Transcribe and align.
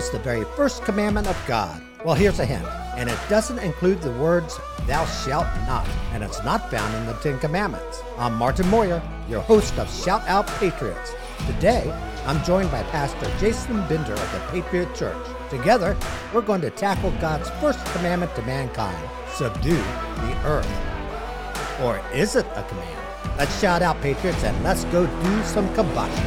Was 0.00 0.08
the 0.08 0.18
very 0.18 0.44
first 0.56 0.82
commandment 0.82 1.26
of 1.26 1.36
God? 1.46 1.78
Well, 2.06 2.14
here's 2.14 2.38
a 2.40 2.46
hint. 2.46 2.64
And 2.96 3.10
it 3.10 3.18
doesn't 3.28 3.58
include 3.58 4.00
the 4.00 4.12
words, 4.12 4.58
thou 4.86 5.04
shalt 5.04 5.46
not. 5.66 5.86
And 6.14 6.24
it's 6.24 6.42
not 6.42 6.70
found 6.70 6.94
in 6.94 7.04
the 7.04 7.12
Ten 7.20 7.38
Commandments. 7.38 8.00
I'm 8.16 8.34
Martin 8.36 8.66
Mawyer, 8.68 9.02
your 9.28 9.42
host 9.42 9.78
of 9.78 9.92
Shout 9.92 10.26
Out 10.26 10.46
Patriots. 10.58 11.12
Today, 11.46 11.92
I'm 12.24 12.42
joined 12.44 12.70
by 12.70 12.82
Pastor 12.84 13.30
Jason 13.38 13.86
Bender 13.88 14.14
of 14.14 14.32
the 14.32 14.40
Patriot 14.50 14.94
Church. 14.94 15.22
Together, 15.50 15.94
we're 16.32 16.40
going 16.40 16.62
to 16.62 16.70
tackle 16.70 17.10
God's 17.20 17.50
first 17.60 17.84
commandment 17.92 18.34
to 18.36 18.42
mankind 18.44 19.06
subdue 19.34 19.76
the 19.76 20.42
earth. 20.46 21.80
Or 21.82 22.00
is 22.14 22.36
it 22.36 22.46
a 22.54 22.62
command? 22.62 23.36
Let's 23.36 23.60
shout 23.60 23.82
out, 23.82 24.00
Patriots, 24.00 24.44
and 24.44 24.64
let's 24.64 24.84
go 24.84 25.04
do 25.06 25.42
some 25.42 25.68
combustion. 25.74 26.24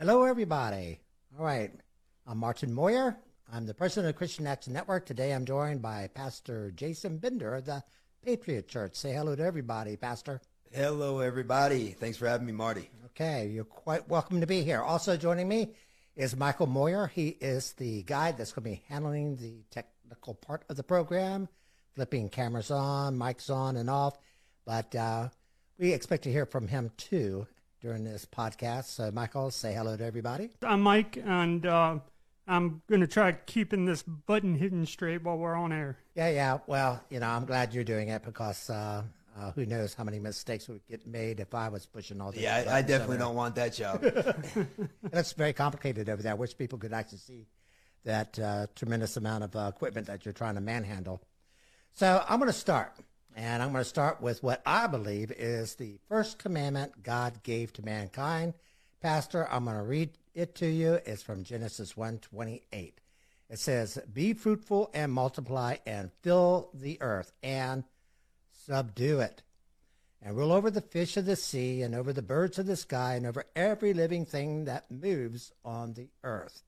Hello, 0.00 0.24
everybody. 0.24 1.03
All 1.36 1.44
right, 1.44 1.72
I'm 2.28 2.38
Martin 2.38 2.72
Mawyer. 2.72 3.16
I'm 3.52 3.66
the 3.66 3.74
president 3.74 4.10
of 4.10 4.16
Christian 4.16 4.46
Action 4.46 4.72
Network. 4.72 5.04
Today 5.04 5.32
I'm 5.32 5.44
joined 5.44 5.82
by 5.82 6.08
Pastor 6.14 6.70
Jason 6.70 7.18
Bender 7.18 7.56
of 7.56 7.64
the 7.64 7.82
Patriot 8.24 8.68
Church. 8.68 8.94
Say 8.94 9.14
hello 9.14 9.34
to 9.34 9.42
everybody, 9.42 9.96
Pastor. 9.96 10.40
Hello, 10.70 11.18
everybody. 11.18 11.88
Thanks 11.88 12.18
for 12.18 12.28
having 12.28 12.46
me, 12.46 12.52
Marty. 12.52 12.88
Okay, 13.06 13.48
you're 13.48 13.64
quite 13.64 14.08
welcome 14.08 14.42
to 14.42 14.46
be 14.46 14.62
here. 14.62 14.80
Also 14.80 15.16
joining 15.16 15.48
me 15.48 15.74
is 16.14 16.36
Michael 16.36 16.68
Mawyer. 16.68 17.08
He 17.08 17.30
is 17.30 17.72
the 17.72 18.04
guy 18.04 18.30
that's 18.30 18.52
going 18.52 18.62
to 18.62 18.70
be 18.70 18.84
handling 18.88 19.34
the 19.34 19.64
technical 19.72 20.34
part 20.34 20.62
of 20.68 20.76
the 20.76 20.84
program, 20.84 21.48
flipping 21.96 22.28
cameras 22.28 22.70
on, 22.70 23.16
mics 23.16 23.50
on, 23.50 23.76
and 23.76 23.90
off. 23.90 24.16
But 24.64 24.94
uh, 24.94 25.30
we 25.78 25.94
expect 25.94 26.22
to 26.24 26.32
hear 26.32 26.46
from 26.46 26.68
him 26.68 26.92
too 26.96 27.48
during 27.84 28.02
this 28.02 28.24
podcast. 28.24 28.84
So, 28.84 29.10
Michael, 29.10 29.50
say 29.50 29.74
hello 29.74 29.94
to 29.94 30.02
everybody. 30.02 30.48
I'm 30.62 30.80
Mike, 30.80 31.22
and 31.22 31.66
uh, 31.66 31.98
I'm 32.48 32.80
going 32.88 33.02
to 33.02 33.06
try 33.06 33.32
keeping 33.32 33.84
this 33.84 34.02
button 34.02 34.54
hidden 34.54 34.86
straight 34.86 35.22
while 35.22 35.36
we're 35.36 35.54
on 35.54 35.70
air. 35.70 35.98
Yeah, 36.14 36.30
yeah. 36.30 36.58
Well, 36.66 37.04
you 37.10 37.20
know, 37.20 37.28
I'm 37.28 37.44
glad 37.44 37.74
you're 37.74 37.84
doing 37.84 38.08
it 38.08 38.22
because 38.22 38.70
uh, 38.70 39.02
uh, 39.38 39.52
who 39.52 39.66
knows 39.66 39.92
how 39.92 40.02
many 40.02 40.18
mistakes 40.18 40.66
would 40.66 40.80
get 40.88 41.06
made 41.06 41.40
if 41.40 41.54
I 41.54 41.68
was 41.68 41.84
pushing 41.84 42.22
all 42.22 42.32
the. 42.32 42.40
Yeah, 42.40 42.64
I, 42.66 42.78
I 42.78 42.82
definitely 42.82 43.18
don't 43.18 43.34
want 43.34 43.54
that 43.56 43.74
job. 43.74 44.00
That's 45.02 45.34
very 45.34 45.52
complicated 45.52 46.08
over 46.08 46.22
there. 46.22 46.32
I 46.32 46.36
wish 46.36 46.56
people 46.56 46.78
could 46.78 46.94
actually 46.94 47.18
see 47.18 47.46
that 48.04 48.38
uh, 48.38 48.66
tremendous 48.74 49.18
amount 49.18 49.44
of 49.44 49.54
uh, 49.54 49.70
equipment 49.74 50.06
that 50.06 50.24
you're 50.24 50.32
trying 50.32 50.54
to 50.54 50.62
manhandle. 50.62 51.20
So 51.92 52.24
I'm 52.26 52.38
going 52.38 52.50
to 52.50 52.58
start. 52.58 52.94
And 53.36 53.62
I'm 53.62 53.72
going 53.72 53.82
to 53.82 53.88
start 53.88 54.20
with 54.20 54.44
what 54.44 54.62
I 54.64 54.86
believe 54.86 55.32
is 55.32 55.74
the 55.74 55.98
first 56.08 56.38
commandment 56.38 57.02
God 57.02 57.42
gave 57.42 57.72
to 57.72 57.84
mankind. 57.84 58.54
Pastor, 59.00 59.48
I'm 59.50 59.64
going 59.64 59.76
to 59.76 59.82
read 59.82 60.10
it 60.34 60.54
to 60.56 60.66
you. 60.66 61.00
It's 61.04 61.22
from 61.22 61.42
Genesis 61.42 61.94
1:28. 61.94 62.92
It 63.50 63.58
says, 63.58 63.98
"Be 64.12 64.34
fruitful 64.34 64.90
and 64.94 65.12
multiply 65.12 65.76
and 65.84 66.12
fill 66.22 66.70
the 66.72 66.96
earth 67.02 67.32
and 67.42 67.84
subdue 68.52 69.20
it, 69.20 69.42
and 70.22 70.36
rule 70.36 70.52
over 70.52 70.70
the 70.70 70.80
fish 70.80 71.16
of 71.16 71.26
the 71.26 71.36
sea 71.36 71.82
and 71.82 71.94
over 71.94 72.12
the 72.12 72.22
birds 72.22 72.58
of 72.58 72.66
the 72.66 72.76
sky 72.76 73.16
and 73.16 73.26
over 73.26 73.44
every 73.54 73.92
living 73.92 74.24
thing 74.24 74.64
that 74.64 74.90
moves 74.90 75.52
on 75.64 75.94
the 75.94 76.08
earth." 76.22 76.62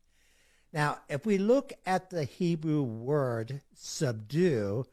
Now, 0.72 0.98
if 1.08 1.24
we 1.24 1.38
look 1.38 1.72
at 1.86 2.10
the 2.10 2.24
Hebrew 2.24 2.82
word 2.82 3.62
subdue, 3.72 4.84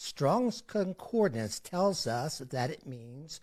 Strong's 0.00 0.60
Concordance 0.60 1.58
tells 1.58 2.06
us 2.06 2.38
that 2.38 2.70
it 2.70 2.86
means 2.86 3.40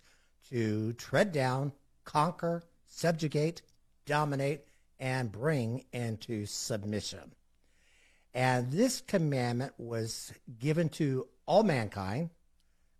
to 0.48 0.94
tread 0.94 1.30
down, 1.30 1.70
conquer, 2.04 2.62
subjugate, 2.86 3.60
dominate, 4.06 4.64
and 4.98 5.30
bring 5.30 5.84
into 5.92 6.46
submission. 6.46 7.34
And 8.32 8.72
this 8.72 9.02
commandment 9.02 9.74
was 9.76 10.32
given 10.58 10.88
to 10.90 11.28
all 11.44 11.62
mankind, 11.62 12.30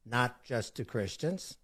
not 0.05 0.45
just 0.45 0.75
to 0.75 0.85
Christians. 0.85 1.57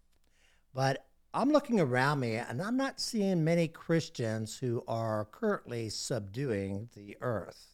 But 0.73 1.05
I'm 1.35 1.51
looking 1.51 1.79
around 1.79 2.21
me 2.21 2.37
and 2.37 2.63
I'm 2.63 2.79
not 2.79 3.01
seeing 3.01 3.45
many 3.45 3.69
Christians 3.69 4.57
who 4.57 4.83
are 4.89 5.27
currently 5.31 5.91
subduing 5.91 6.89
the 6.95 7.19
earth. 7.21 7.72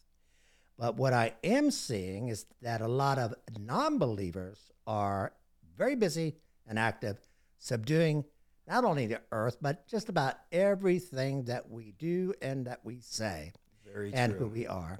But 0.79 0.95
what 0.95 1.11
I 1.11 1.33
am 1.43 1.71
seeing 1.71 2.29
is 2.29 2.45
that 2.61 2.79
a 2.79 2.87
lot 2.87 3.19
of 3.19 3.35
non 3.59 3.97
believers 3.97 4.71
are 4.87 5.33
very 5.77 5.95
busy 5.95 6.37
and 6.65 6.79
active, 6.79 7.17
subduing 7.57 8.23
not 8.65 8.85
only 8.85 9.05
the 9.05 9.19
earth, 9.33 9.57
but 9.61 9.85
just 9.87 10.07
about 10.07 10.35
everything 10.53 11.43
that 11.45 11.69
we 11.69 11.91
do 11.99 12.33
and 12.41 12.65
that 12.65 12.79
we 12.85 13.01
say 13.01 13.51
Very 13.93 14.13
and 14.13 14.31
true. 14.31 14.45
who 14.45 14.47
we 14.47 14.67
are. 14.67 14.99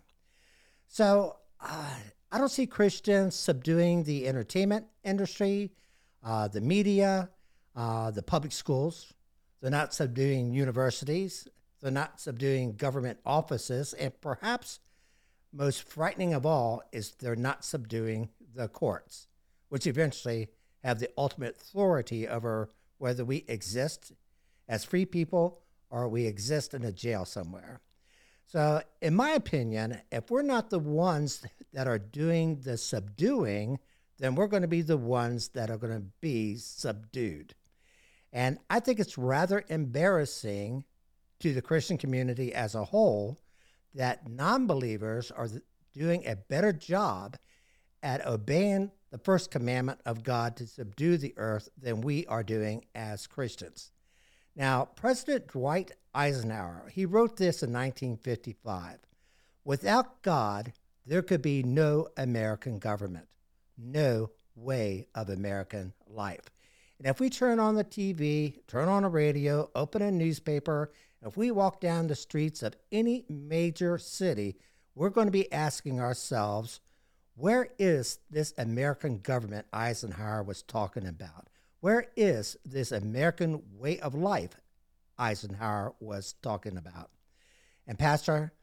So 0.87 1.37
uh, 1.61 1.95
I 2.29 2.37
don't 2.37 2.49
see 2.49 2.65
Christians 2.67 3.35
subduing 3.35 4.03
the 4.03 4.27
entertainment 4.27 4.85
industry, 5.05 5.71
uh, 6.25 6.49
the 6.49 6.61
media, 6.61 7.29
uh, 7.73 8.11
the 8.11 8.23
public 8.23 8.51
schools. 8.51 9.13
They're 9.61 9.71
not 9.71 9.93
subduing 9.93 10.53
universities. 10.53 11.47
They're 11.79 11.91
not 11.91 12.19
subduing 12.19 12.75
government 12.75 13.19
offices. 13.25 13.93
And 13.93 14.19
perhaps 14.19 14.79
most 15.51 15.83
frightening 15.83 16.33
of 16.33 16.45
all 16.45 16.81
is 16.91 17.11
they're 17.11 17.35
not 17.35 17.65
subduing 17.65 18.29
the 18.55 18.67
courts, 18.67 19.27
which 19.69 19.87
eventually 19.87 20.49
have 20.83 20.99
the 20.99 21.09
ultimate 21.17 21.57
authority 21.59 22.27
over 22.27 22.69
whether 22.97 23.25
we 23.25 23.45
exist 23.47 24.11
as 24.67 24.83
free 24.83 25.05
people 25.05 25.61
or 25.89 26.07
we 26.07 26.25
exist 26.25 26.73
in 26.73 26.83
a 26.83 26.91
jail 26.91 27.25
somewhere. 27.25 27.81
So, 28.45 28.81
in 29.01 29.15
my 29.15 29.31
opinion, 29.31 30.01
if 30.11 30.31
we're 30.31 30.41
not 30.41 30.69
the 30.69 30.79
ones 30.79 31.45
that 31.73 31.87
are 31.87 31.99
doing 31.99 32.61
the 32.61 32.77
subduing, 32.77 33.79
then 34.17 34.35
we're 34.35 34.47
going 34.47 34.63
to 34.63 34.67
be 34.67 34.81
the 34.81 34.97
ones 34.97 35.49
that 35.49 35.69
are 35.69 35.77
going 35.77 35.93
to 35.93 36.05
be 36.19 36.55
subdued. 36.55 37.53
And 38.33 38.59
I 38.69 38.79
think 38.79 38.99
it's 38.99 39.17
rather 39.17 39.63
embarrassing 39.69 40.83
to 41.39 41.53
the 41.53 41.61
Christian 41.61 41.97
community 41.97 42.53
as 42.53 42.75
a 42.75 42.83
whole 42.83 43.39
that 43.93 44.29
non 44.29 44.67
believers 44.67 45.31
are 45.31 45.47
doing 45.93 46.25
a 46.25 46.35
better 46.35 46.71
job 46.71 47.37
at 48.01 48.25
obeying 48.25 48.91
the 49.11 49.17
first 49.17 49.51
commandment 49.51 49.99
of 50.05 50.23
God 50.23 50.55
to 50.57 50.67
subdue 50.67 51.17
the 51.17 51.33
earth 51.37 51.69
than 51.77 52.01
we 52.01 52.25
are 52.27 52.43
doing 52.43 52.85
as 52.95 53.27
Christians. 53.27 53.91
Now, 54.55 54.85
President 54.95 55.47
Dwight 55.47 55.91
Eisenhower, 56.13 56.89
he 56.93 57.05
wrote 57.05 57.37
this 57.37 57.63
in 57.63 57.71
1955. 57.71 58.99
Without 59.63 60.21
God, 60.21 60.73
there 61.05 61.21
could 61.21 61.41
be 61.41 61.63
no 61.63 62.07
American 62.17 62.77
government, 62.77 63.27
no 63.77 64.29
way 64.55 65.07
of 65.15 65.29
American 65.29 65.93
life. 66.07 66.49
And 66.97 67.07
if 67.07 67.19
we 67.19 67.29
turn 67.29 67.59
on 67.59 67.75
the 67.75 67.83
TV, 67.83 68.59
turn 68.67 68.89
on 68.89 69.05
a 69.05 69.09
radio, 69.09 69.69
open 69.73 70.01
a 70.01 70.11
newspaper, 70.11 70.91
if 71.25 71.35
we 71.35 71.51
walk 71.51 71.81
down 71.81 72.07
the 72.07 72.15
streets 72.15 72.63
of 72.63 72.75
any 72.91 73.25
major 73.29 73.97
city, 73.97 74.55
we're 74.95 75.09
going 75.09 75.27
to 75.27 75.31
be 75.31 75.51
asking 75.51 75.99
ourselves, 75.99 76.79
where 77.35 77.69
is 77.77 78.19
this 78.29 78.53
American 78.57 79.19
government 79.19 79.65
Eisenhower 79.73 80.43
was 80.43 80.61
talking 80.61 81.07
about? 81.07 81.47
Where 81.81 82.07
is 82.15 82.57
this 82.65 82.91
American 82.91 83.61
way 83.77 83.99
of 83.99 84.13
life 84.13 84.55
Eisenhower 85.17 85.93
was 85.99 86.33
talking 86.41 86.77
about? 86.77 87.09
And, 87.87 87.97
Pastor, 87.97 88.53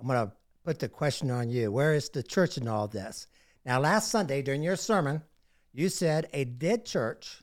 I'm 0.00 0.06
going 0.06 0.26
to 0.26 0.32
put 0.64 0.78
the 0.78 0.88
question 0.88 1.30
on 1.30 1.50
you. 1.50 1.70
Where 1.70 1.94
is 1.94 2.08
the 2.08 2.22
church 2.22 2.58
in 2.58 2.68
all 2.68 2.88
this? 2.88 3.26
Now, 3.64 3.80
last 3.80 4.10
Sunday 4.10 4.42
during 4.42 4.62
your 4.62 4.76
sermon, 4.76 5.22
you 5.72 5.88
said 5.88 6.28
a 6.32 6.44
dead 6.44 6.84
church 6.84 7.42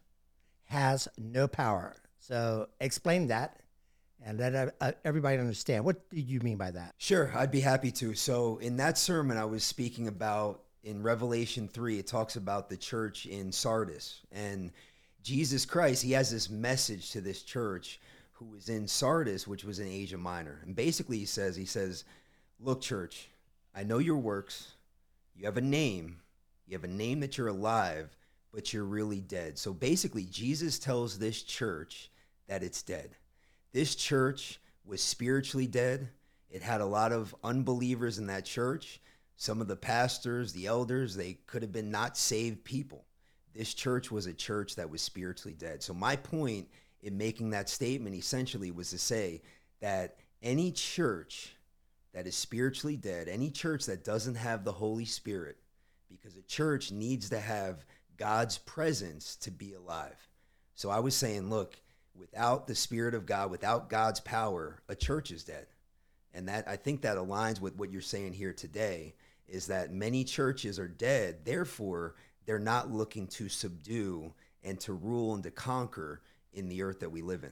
has 0.66 1.08
no 1.18 1.48
power. 1.48 1.96
So, 2.20 2.70
explain 2.80 3.28
that 3.28 3.63
and 4.26 4.40
let 4.40 4.76
uh, 4.80 4.92
everybody 5.04 5.38
understand. 5.38 5.86
What 5.86 6.10
do 6.10 6.20
you 6.20 6.40
mean 6.40 6.58
by 6.58 6.72
that? 6.72 6.94
Sure, 6.98 7.32
I'd 7.36 7.52
be 7.52 7.60
happy 7.60 7.92
to. 7.92 8.14
So, 8.14 8.58
in 8.58 8.78
that 8.78 8.98
sermon, 8.98 9.38
I 9.38 9.46
was 9.46 9.64
speaking 9.64 10.08
about 10.08 10.62
in 10.84 11.02
Revelation 11.02 11.68
3, 11.68 12.00
it 12.00 12.08
talks 12.08 12.36
about 12.36 12.70
the 12.70 12.78
church 12.78 13.26
in 13.26 13.52
Sardis. 13.52 14.22
And 14.32 14.72
Jesus 15.24 15.66
Christ, 15.66 16.04
he 16.04 16.12
has 16.12 16.30
this 16.30 16.50
message 16.50 17.12
to 17.12 17.22
this 17.22 17.42
church 17.42 18.02
who 18.34 18.46
was 18.46 18.68
in 18.68 18.88
Sardis, 18.88 19.48
which 19.48 19.64
was 19.64 19.80
in 19.80 19.88
Asia 19.88 20.18
Minor. 20.18 20.60
And 20.66 20.76
basically, 20.76 21.18
he 21.18 21.26
says, 21.26 21.56
he 21.56 21.66
says, 21.66 22.04
Look, 22.60 22.82
church, 22.82 23.30
I 23.76 23.84
know 23.84 23.98
your 23.98 24.18
works. 24.18 24.74
You 25.36 25.46
have 25.46 25.58
a 25.58 25.62
name. 25.62 26.20
You 26.68 26.76
have 26.78 26.84
a 26.84 26.88
name 26.88 27.20
that 27.22 27.38
you're 27.38 27.48
alive, 27.48 28.16
but 28.54 28.74
you're 28.74 28.84
really 28.84 29.22
dead. 29.22 29.58
So 29.58 29.74
basically, 29.74 30.26
Jesus 30.26 30.80
tells 30.80 31.18
this 31.18 31.44
church 31.44 32.10
that 32.48 32.64
it's 32.64 32.82
dead. 32.82 33.16
This 33.74 33.96
church 33.96 34.60
was 34.86 35.02
spiritually 35.02 35.68
dead. 35.68 36.10
It 36.50 36.62
had 36.62 36.82
a 36.82 36.86
lot 36.86 37.12
of 37.12 37.36
unbelievers 37.44 38.20
in 38.20 38.28
that 38.28 38.46
church. 38.46 39.02
Some 39.36 39.60
of 39.60 39.68
the 39.68 39.76
pastors, 39.76 40.54
the 40.54 40.68
elders, 40.68 41.16
they 41.16 41.40
could 41.48 41.64
have 41.64 41.72
been 41.72 41.90
not 41.90 42.16
saved 42.16 42.64
people. 42.64 43.04
This 43.54 43.74
church 43.74 44.12
was 44.12 44.28
a 44.28 44.34
church 44.34 44.76
that 44.76 44.90
was 44.90 45.02
spiritually 45.02 45.56
dead. 45.58 45.82
So, 45.82 45.94
my 45.94 46.16
point 46.16 46.68
in 47.02 47.18
making 47.18 47.50
that 47.52 47.70
statement 47.70 48.16
essentially 48.16 48.72
was 48.72 48.92
to 48.92 48.98
say 48.98 49.42
that 49.82 50.18
any 50.42 50.72
church 50.72 51.56
that 52.14 52.28
is 52.28 52.36
spiritually 52.36 52.96
dead, 52.96 53.28
any 53.28 53.50
church 53.50 53.86
that 53.88 54.04
doesn't 54.04 54.36
have 54.36 54.64
the 54.64 54.72
Holy 54.72 55.06
Spirit, 55.06 55.58
because 56.10 56.38
a 56.38 56.42
church 56.44 56.92
needs 56.92 57.30
to 57.30 57.40
have 57.40 57.86
God's 58.18 58.60
presence 58.60 59.36
to 59.38 59.52
be 59.52 59.74
alive. 59.74 60.16
So 60.76 60.90
I 60.90 61.00
was 61.00 61.16
saying, 61.16 61.50
look, 61.50 61.76
without 62.16 62.68
the 62.68 62.76
Spirit 62.76 63.14
of 63.14 63.26
God, 63.26 63.52
without 63.52 63.90
God's 63.90 64.20
power, 64.20 64.82
a 64.88 64.96
church 64.96 65.32
is 65.32 65.44
dead. 65.44 65.68
And 66.34 66.48
that 66.48 66.68
I 66.68 66.76
think 66.76 67.02
that 67.02 67.18
aligns 67.18 67.62
with 67.62 67.76
what 67.76 67.92
you're 67.92 68.02
saying 68.02 68.34
here 68.34 68.54
today 68.54 69.16
is 69.48 69.68
that 69.68 69.92
many 69.92 70.24
churches 70.24 70.80
are 70.80 70.88
dead. 70.88 71.46
Therefore, 71.46 72.16
they're 72.46 72.60
not 72.60 72.92
looking 72.92 73.28
to 73.28 73.50
subdue 73.50 74.34
and 74.64 74.80
to 74.82 74.94
rule 74.94 75.36
and 75.36 75.44
to 75.44 75.52
conquer 75.52 76.22
in 76.54 76.70
the 76.70 76.82
earth 76.82 77.00
that 77.02 77.12
we 77.12 77.22
live 77.22 77.44
in. 77.44 77.52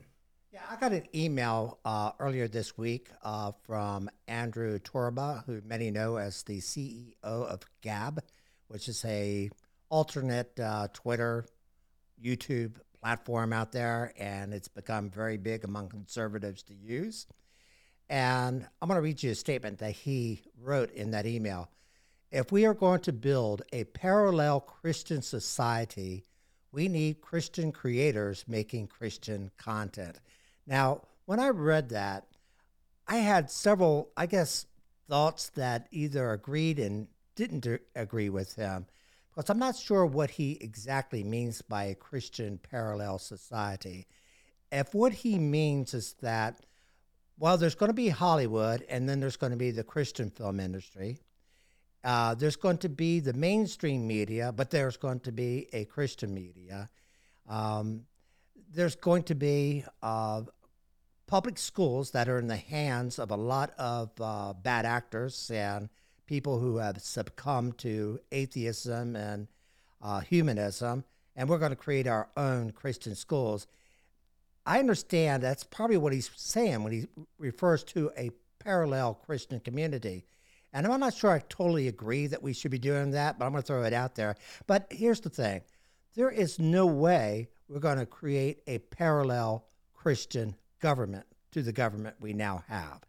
Yeah, 0.52 0.60
I 0.70 0.76
got 0.76 0.92
an 0.92 1.06
email 1.14 1.78
uh, 1.84 2.12
earlier 2.18 2.46
this 2.46 2.76
week 2.76 3.08
uh, 3.22 3.52
from 3.62 4.10
Andrew 4.28 4.78
Torba, 4.78 5.44
who 5.46 5.62
many 5.64 5.90
know 5.90 6.16
as 6.16 6.42
the 6.42 6.58
CEO 6.58 7.14
of 7.22 7.60
Gab, 7.80 8.22
which 8.68 8.88
is 8.88 9.04
a 9.04 9.50
alternate 9.88 10.58
uh, 10.60 10.88
Twitter, 10.92 11.46
YouTube 12.22 12.76
platform 13.02 13.52
out 13.52 13.72
there, 13.72 14.12
and 14.16 14.54
it's 14.54 14.68
become 14.68 15.10
very 15.10 15.36
big 15.36 15.64
among 15.64 15.88
conservatives 15.88 16.62
to 16.62 16.74
use. 16.74 17.26
And 18.08 18.66
I'm 18.80 18.88
going 18.88 18.98
to 18.98 19.02
read 19.02 19.22
you 19.22 19.32
a 19.32 19.34
statement 19.34 19.78
that 19.78 19.92
he 19.92 20.42
wrote 20.60 20.92
in 20.92 21.10
that 21.10 21.26
email. 21.26 21.68
If 22.30 22.52
we 22.52 22.64
are 22.64 22.74
going 22.74 23.00
to 23.00 23.12
build 23.12 23.62
a 23.72 23.84
parallel 23.84 24.60
Christian 24.60 25.20
society, 25.20 26.24
we 26.70 26.88
need 26.88 27.20
Christian 27.20 27.72
creators 27.72 28.44
making 28.46 28.86
Christian 28.86 29.50
content. 29.58 30.18
Now, 30.66 31.02
when 31.26 31.40
I 31.40 31.48
read 31.48 31.90
that, 31.90 32.26
I 33.06 33.16
had 33.16 33.50
several, 33.50 34.10
I 34.16 34.26
guess, 34.26 34.66
thoughts 35.08 35.50
that 35.50 35.88
either 35.90 36.32
agreed 36.32 36.78
and 36.78 37.08
didn't 37.34 37.66
agree 37.94 38.30
with 38.30 38.54
him, 38.54 38.86
because 39.34 39.48
I'm 39.48 39.58
not 39.58 39.76
sure 39.76 40.04
what 40.04 40.30
he 40.30 40.58
exactly 40.60 41.24
means 41.24 41.62
by 41.62 41.84
a 41.84 41.94
Christian 41.94 42.58
parallel 42.58 43.18
society. 43.18 44.06
If 44.70 44.94
what 44.94 45.12
he 45.12 45.38
means 45.38 45.94
is 45.94 46.14
that, 46.20 46.60
well, 47.38 47.56
there's 47.56 47.74
going 47.74 47.90
to 47.90 47.94
be 47.94 48.08
Hollywood, 48.08 48.84
and 48.88 49.08
then 49.08 49.20
there's 49.20 49.36
going 49.36 49.52
to 49.52 49.56
be 49.56 49.70
the 49.70 49.84
Christian 49.84 50.30
film 50.30 50.60
industry. 50.60 51.18
Uh, 52.04 52.34
there's 52.34 52.56
going 52.56 52.78
to 52.78 52.88
be 52.88 53.20
the 53.20 53.32
mainstream 53.32 54.06
media, 54.06 54.52
but 54.52 54.70
there's 54.70 54.96
going 54.96 55.20
to 55.20 55.32
be 55.32 55.68
a 55.72 55.84
Christian 55.84 56.34
media. 56.34 56.88
Um, 57.48 58.02
there's 58.72 58.96
going 58.96 59.22
to 59.24 59.34
be 59.34 59.84
uh, 60.02 60.42
public 61.26 61.58
schools 61.58 62.10
that 62.10 62.28
are 62.28 62.38
in 62.38 62.48
the 62.48 62.56
hands 62.56 63.18
of 63.18 63.30
a 63.30 63.36
lot 63.36 63.72
of 63.78 64.10
uh, 64.20 64.52
bad 64.52 64.84
actors 64.84 65.50
and 65.50 65.88
people 66.26 66.58
who 66.58 66.76
have 66.78 67.00
succumbed 67.00 67.78
to 67.78 68.20
atheism 68.30 69.16
and 69.16 69.48
uh, 70.00 70.20
humanism, 70.20 71.04
and 71.36 71.48
we're 71.48 71.58
going 71.58 71.70
to 71.70 71.76
create 71.76 72.06
our 72.06 72.28
own 72.36 72.70
Christian 72.72 73.14
schools. 73.14 73.66
I 74.64 74.78
understand 74.78 75.42
that's 75.42 75.64
probably 75.64 75.96
what 75.96 76.12
he's 76.12 76.30
saying 76.36 76.82
when 76.82 76.92
he 76.92 77.06
refers 77.38 77.84
to 77.84 78.10
a 78.16 78.30
parallel 78.58 79.14
Christian 79.14 79.60
community. 79.60 80.24
And 80.72 80.86
I'm 80.86 81.00
not 81.00 81.14
sure 81.14 81.30
I 81.30 81.40
totally 81.48 81.88
agree 81.88 82.26
that 82.28 82.42
we 82.42 82.52
should 82.52 82.70
be 82.70 82.78
doing 82.78 83.10
that, 83.10 83.38
but 83.38 83.44
I'm 83.44 83.52
going 83.52 83.62
to 83.62 83.66
throw 83.66 83.82
it 83.82 83.92
out 83.92 84.14
there. 84.14 84.36
But 84.66 84.86
here's 84.90 85.20
the 85.20 85.30
thing 85.30 85.62
there 86.14 86.30
is 86.30 86.58
no 86.58 86.86
way 86.86 87.48
we're 87.68 87.80
going 87.80 87.98
to 87.98 88.06
create 88.06 88.62
a 88.66 88.78
parallel 88.78 89.64
Christian 89.94 90.54
government 90.80 91.26
to 91.52 91.62
the 91.62 91.72
government 91.72 92.16
we 92.20 92.32
now 92.32 92.64
have. 92.68 93.00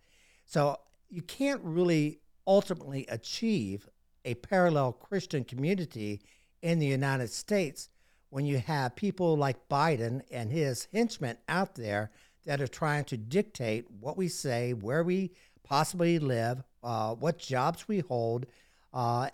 So 0.45 0.77
you 1.09 1.21
can't 1.21 1.61
really 1.63 2.19
ultimately 2.47 3.05
achieve 3.09 3.87
a 4.25 4.35
parallel 4.35 4.93
Christian 4.93 5.43
community 5.43 6.21
in 6.61 6.79
the 6.79 6.85
United 6.85 7.29
States 7.29 7.89
when 8.29 8.45
you 8.45 8.57
have 8.57 8.95
people 8.95 9.37
like 9.37 9.69
Biden 9.69 10.21
and 10.31 10.51
his 10.51 10.87
henchmen 10.91 11.37
out 11.47 11.75
there 11.75 12.09
that 12.45 12.61
are 12.61 12.67
trying 12.67 13.03
to 13.05 13.17
dictate 13.17 13.85
what 13.99 14.17
we 14.17 14.27
say, 14.27 14.73
where 14.73 15.03
we 15.03 15.31
possibly 15.63 16.19
live, 16.19 16.63
uh, 16.83 17.13
what 17.13 17.37
jobs 17.37 17.87
we 17.87 17.99
hold, 17.99 18.45
uh, 18.93 19.29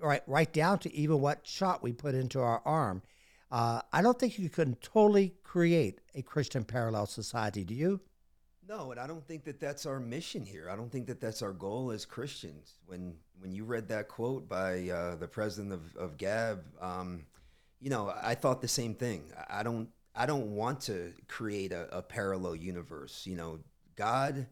right, 0.00 0.22
right 0.26 0.52
down 0.52 0.78
to 0.80 0.92
even 0.94 1.20
what 1.20 1.46
shot 1.46 1.82
we 1.82 1.92
put 1.92 2.14
into 2.14 2.40
our 2.40 2.60
arm. 2.64 3.02
Uh, 3.50 3.80
I 3.92 4.02
don't 4.02 4.18
think 4.18 4.38
you 4.38 4.50
can 4.50 4.74
totally 4.76 5.34
create 5.44 6.00
a 6.14 6.22
Christian 6.22 6.64
parallel 6.64 7.06
society. 7.06 7.64
Do 7.64 7.74
you? 7.74 8.00
No, 8.68 8.90
and 8.90 8.98
I 8.98 9.06
don't 9.06 9.24
think 9.26 9.44
that 9.44 9.60
that's 9.60 9.86
our 9.86 10.00
mission 10.00 10.44
here. 10.44 10.68
I 10.68 10.74
don't 10.74 10.90
think 10.90 11.06
that 11.06 11.20
that's 11.20 11.40
our 11.40 11.52
goal 11.52 11.92
as 11.92 12.04
Christians. 12.04 12.78
When 12.86 13.14
when 13.38 13.52
you 13.52 13.64
read 13.64 13.88
that 13.88 14.08
quote 14.08 14.48
by 14.48 14.88
uh, 14.88 15.14
the 15.16 15.28
president 15.28 15.72
of, 15.72 15.96
of 15.96 16.16
Gab, 16.16 16.64
um, 16.80 17.26
you 17.80 17.90
know, 17.90 18.12
I 18.20 18.34
thought 18.34 18.60
the 18.60 18.68
same 18.68 18.94
thing. 18.94 19.30
I 19.48 19.62
don't 19.62 19.88
I 20.16 20.26
don't 20.26 20.56
want 20.56 20.80
to 20.82 21.12
create 21.28 21.70
a, 21.70 21.98
a 21.98 22.02
parallel 22.02 22.56
universe. 22.56 23.24
You 23.24 23.36
know, 23.36 23.60
God 23.94 24.46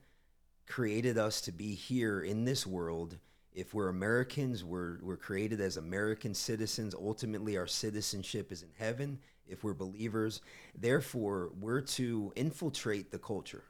created 0.68 1.18
us 1.18 1.40
to 1.42 1.52
be 1.52 1.74
here 1.74 2.20
in 2.20 2.44
this 2.44 2.66
world. 2.66 3.18
If 3.52 3.74
we're 3.74 3.88
Americans, 3.88 4.62
we're 4.62 4.98
we're 5.02 5.16
created 5.16 5.60
as 5.60 5.76
American 5.76 6.34
citizens. 6.34 6.94
Ultimately, 6.94 7.56
our 7.56 7.66
citizenship 7.66 8.52
is 8.52 8.62
in 8.62 8.70
heaven. 8.78 9.18
If 9.46 9.64
we're 9.64 9.74
believers, 9.74 10.40
therefore, 10.78 11.50
we're 11.60 11.82
to 11.82 12.32
infiltrate 12.36 13.10
the 13.10 13.18
culture 13.18 13.64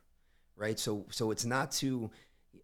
right? 0.57 0.79
So 0.79 1.07
so 1.11 1.31
it's 1.31 1.45
not 1.45 1.73
to 1.73 2.11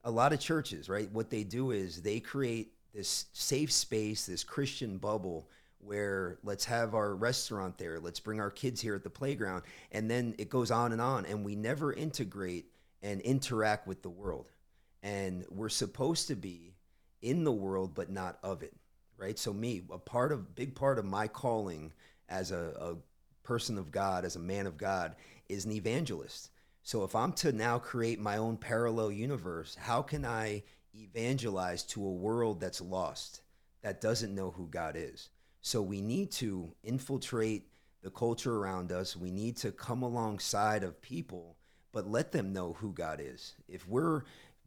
a 0.05 0.11
lot 0.11 0.33
of 0.33 0.41
churches, 0.41 0.89
right? 0.89 1.11
What 1.13 1.31
they 1.31 1.45
do 1.45 1.73
is 1.73 2.03
they 2.03 2.21
create 2.21 2.73
this 2.95 3.27
safe 3.33 3.71
space, 3.73 4.27
this 4.27 4.45
Christian 4.45 4.99
bubble 4.99 5.49
where 5.79 6.39
let's 6.45 6.65
have 6.67 6.95
our 6.95 7.15
restaurant 7.15 7.79
there, 7.79 7.99
let's 8.01 8.21
bring 8.21 8.41
our 8.41 8.51
kids 8.51 8.81
here 8.81 8.95
at 8.95 9.03
the 9.03 9.11
playground, 9.11 9.63
and 9.93 10.11
then 10.11 10.35
it 10.39 10.51
goes 10.51 10.71
on 10.71 10.93
and 10.93 11.01
on, 11.01 11.25
and 11.25 11.45
we 11.45 11.57
never 11.57 11.93
integrate 11.93 12.67
and 13.03 13.21
interact 13.23 13.87
with 13.87 14.03
the 14.03 14.11
world. 14.11 14.51
And 15.03 15.45
we're 15.51 15.71
supposed 15.71 16.29
to 16.29 16.37
be 16.37 16.75
in 17.23 17.45
the 17.45 17.53
world, 17.53 17.95
but 17.95 18.11
not 18.11 18.39
of 18.43 18.63
it, 18.63 18.75
right? 19.17 19.39
So 19.39 19.53
me, 19.55 19.83
a 19.91 19.99
part 19.99 20.33
of 20.33 20.55
big 20.55 20.75
part 20.75 20.99
of 20.99 21.07
my 21.07 21.29
calling 21.29 21.93
as 22.29 22.51
a, 22.51 22.75
a 22.79 22.97
person 23.47 23.79
of 23.79 23.91
God, 23.91 24.27
as 24.27 24.37
a 24.37 24.41
man 24.41 24.67
of 24.67 24.77
God, 24.77 25.17
is 25.49 25.65
an 25.65 25.73
evangelist 25.73 26.50
so 26.83 27.05
if 27.05 27.15
I'm 27.15 27.33
to 27.35 27.53
now 27.53 27.79
create 27.79 28.19
my 28.19 28.37
own 28.37 28.57
parallel 28.57 29.13
universe, 29.13 29.77
how 29.79 30.03
can 30.03 30.25
I 30.25 30.63
evangelize 30.95 31.83
to 31.85 32.05
a 32.05 32.11
world 32.11 32.61
that's 32.61 32.81
lost, 32.81 33.43
that 33.83 34.01
doesn't 34.01 34.35
know 34.35 34.51
who 34.51 34.67
God 34.69 34.97
is? 34.97 35.29
So 35.61 35.83
we 35.83 36.01
need 36.01 36.31
to 36.33 36.75
infiltrate 36.83 37.67
the 38.03 38.11
culture 38.11 38.57
around 38.57 38.93
us. 38.93 39.17
We 39.17 39.31
need 39.31 39.57
to 39.59 39.73
come 39.73 40.03
alongside 40.03 40.83
of 40.83 41.03
people, 41.03 41.57
but 41.93 42.11
let 42.11 42.33
them 42.33 42.53
know 42.53 42.73
who 42.75 42.93
God 42.93 43.21
is. 43.23 43.55
If 43.69 43.87
we're 43.87 44.23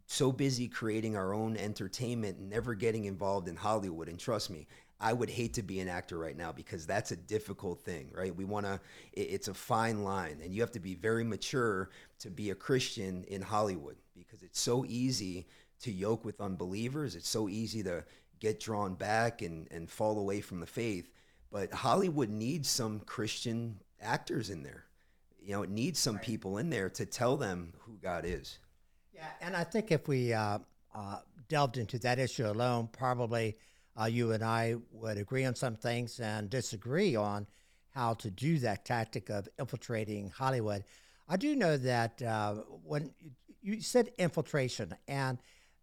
so 0.05 0.31
busy 0.31 0.67
creating 0.67 1.15
our 1.15 1.33
own 1.33 1.57
entertainment, 1.57 2.37
and 2.37 2.49
never 2.49 2.75
getting 2.75 3.05
involved 3.05 3.47
in 3.47 3.55
Hollywood, 3.55 4.07
and 4.07 4.19
trust 4.19 4.49
me, 4.49 4.67
I 5.03 5.11
would 5.11 5.29
hate 5.29 5.55
to 5.55 5.63
be 5.63 5.81
an 5.81 5.89
actor 5.89 6.17
right 6.17 6.37
now 6.37 6.53
because 6.53 6.85
that's 6.85 7.11
a 7.11 7.17
difficult 7.17 7.81
thing, 7.81 8.09
right? 8.13 8.33
We 8.33 8.45
want 8.45 8.65
to, 8.65 8.79
it's 9.11 9.49
a 9.49 9.53
fine 9.53 10.05
line, 10.05 10.39
and 10.41 10.55
you 10.55 10.61
have 10.61 10.71
to 10.71 10.79
be 10.79 10.95
very 10.95 11.25
mature 11.25 11.89
to 12.19 12.29
be 12.29 12.51
a 12.51 12.55
Christian 12.55 13.25
in 13.27 13.41
Hollywood 13.41 13.97
because 14.15 14.43
it's 14.43 14.61
so 14.61 14.85
easy 14.87 15.45
to 15.81 15.91
yoke 15.91 16.23
with 16.23 16.39
unbelievers. 16.39 17.17
It's 17.17 17.27
so 17.27 17.49
easy 17.49 17.83
to 17.83 18.05
get 18.39 18.61
drawn 18.61 18.93
back 18.93 19.41
and, 19.41 19.67
and 19.71 19.89
fall 19.89 20.17
away 20.17 20.39
from 20.39 20.61
the 20.61 20.65
faith. 20.65 21.11
But 21.51 21.73
Hollywood 21.73 22.29
needs 22.29 22.69
some 22.69 23.01
Christian 23.01 23.81
actors 24.01 24.49
in 24.49 24.63
there. 24.63 24.85
You 25.41 25.51
know, 25.51 25.63
it 25.63 25.69
needs 25.69 25.99
some 25.99 26.15
right. 26.15 26.23
people 26.23 26.59
in 26.59 26.69
there 26.69 26.89
to 26.91 27.05
tell 27.05 27.35
them 27.35 27.73
who 27.79 27.97
God 28.01 28.23
is. 28.23 28.57
Yeah, 29.13 29.27
and 29.41 29.53
I 29.53 29.65
think 29.65 29.91
if 29.91 30.07
we 30.07 30.31
uh, 30.31 30.59
uh, 30.95 31.17
delved 31.49 31.77
into 31.77 31.99
that 31.99 32.19
issue 32.19 32.47
alone, 32.47 32.87
probably 32.93 33.57
uh, 33.99 34.05
you 34.05 34.31
and 34.31 34.43
I 34.43 34.75
would 34.91 35.17
agree 35.17 35.45
on 35.45 35.55
some 35.55 35.75
things 35.75 36.19
and 36.19 36.49
disagree 36.49 37.15
on 37.15 37.47
how 37.91 38.15
to 38.15 38.31
do 38.31 38.57
that 38.59 38.85
tactic 38.85 39.29
of 39.29 39.47
infiltrating 39.59 40.29
Hollywood. 40.29 40.83
I 41.29 41.37
do 41.37 41.55
know 41.55 41.77
that 41.77 42.21
uh, 42.21 42.55
when 42.83 43.13
you 43.61 43.81
said 43.81 44.11
infiltration, 44.17 44.93
and 45.07 45.37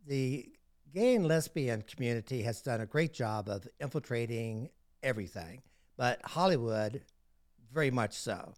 the 0.07 0.49
gay 0.93 1.14
and 1.14 1.26
lesbian 1.26 1.83
community 1.83 2.43
has 2.43 2.61
done 2.61 2.81
a 2.81 2.87
great 2.87 3.12
job 3.12 3.49
of 3.49 3.67
infiltrating 3.79 4.71
everything, 5.02 5.62
but 5.97 6.21
Hollywood, 6.25 7.02
very 7.73 7.90
much 7.90 8.12
so. 8.12 8.55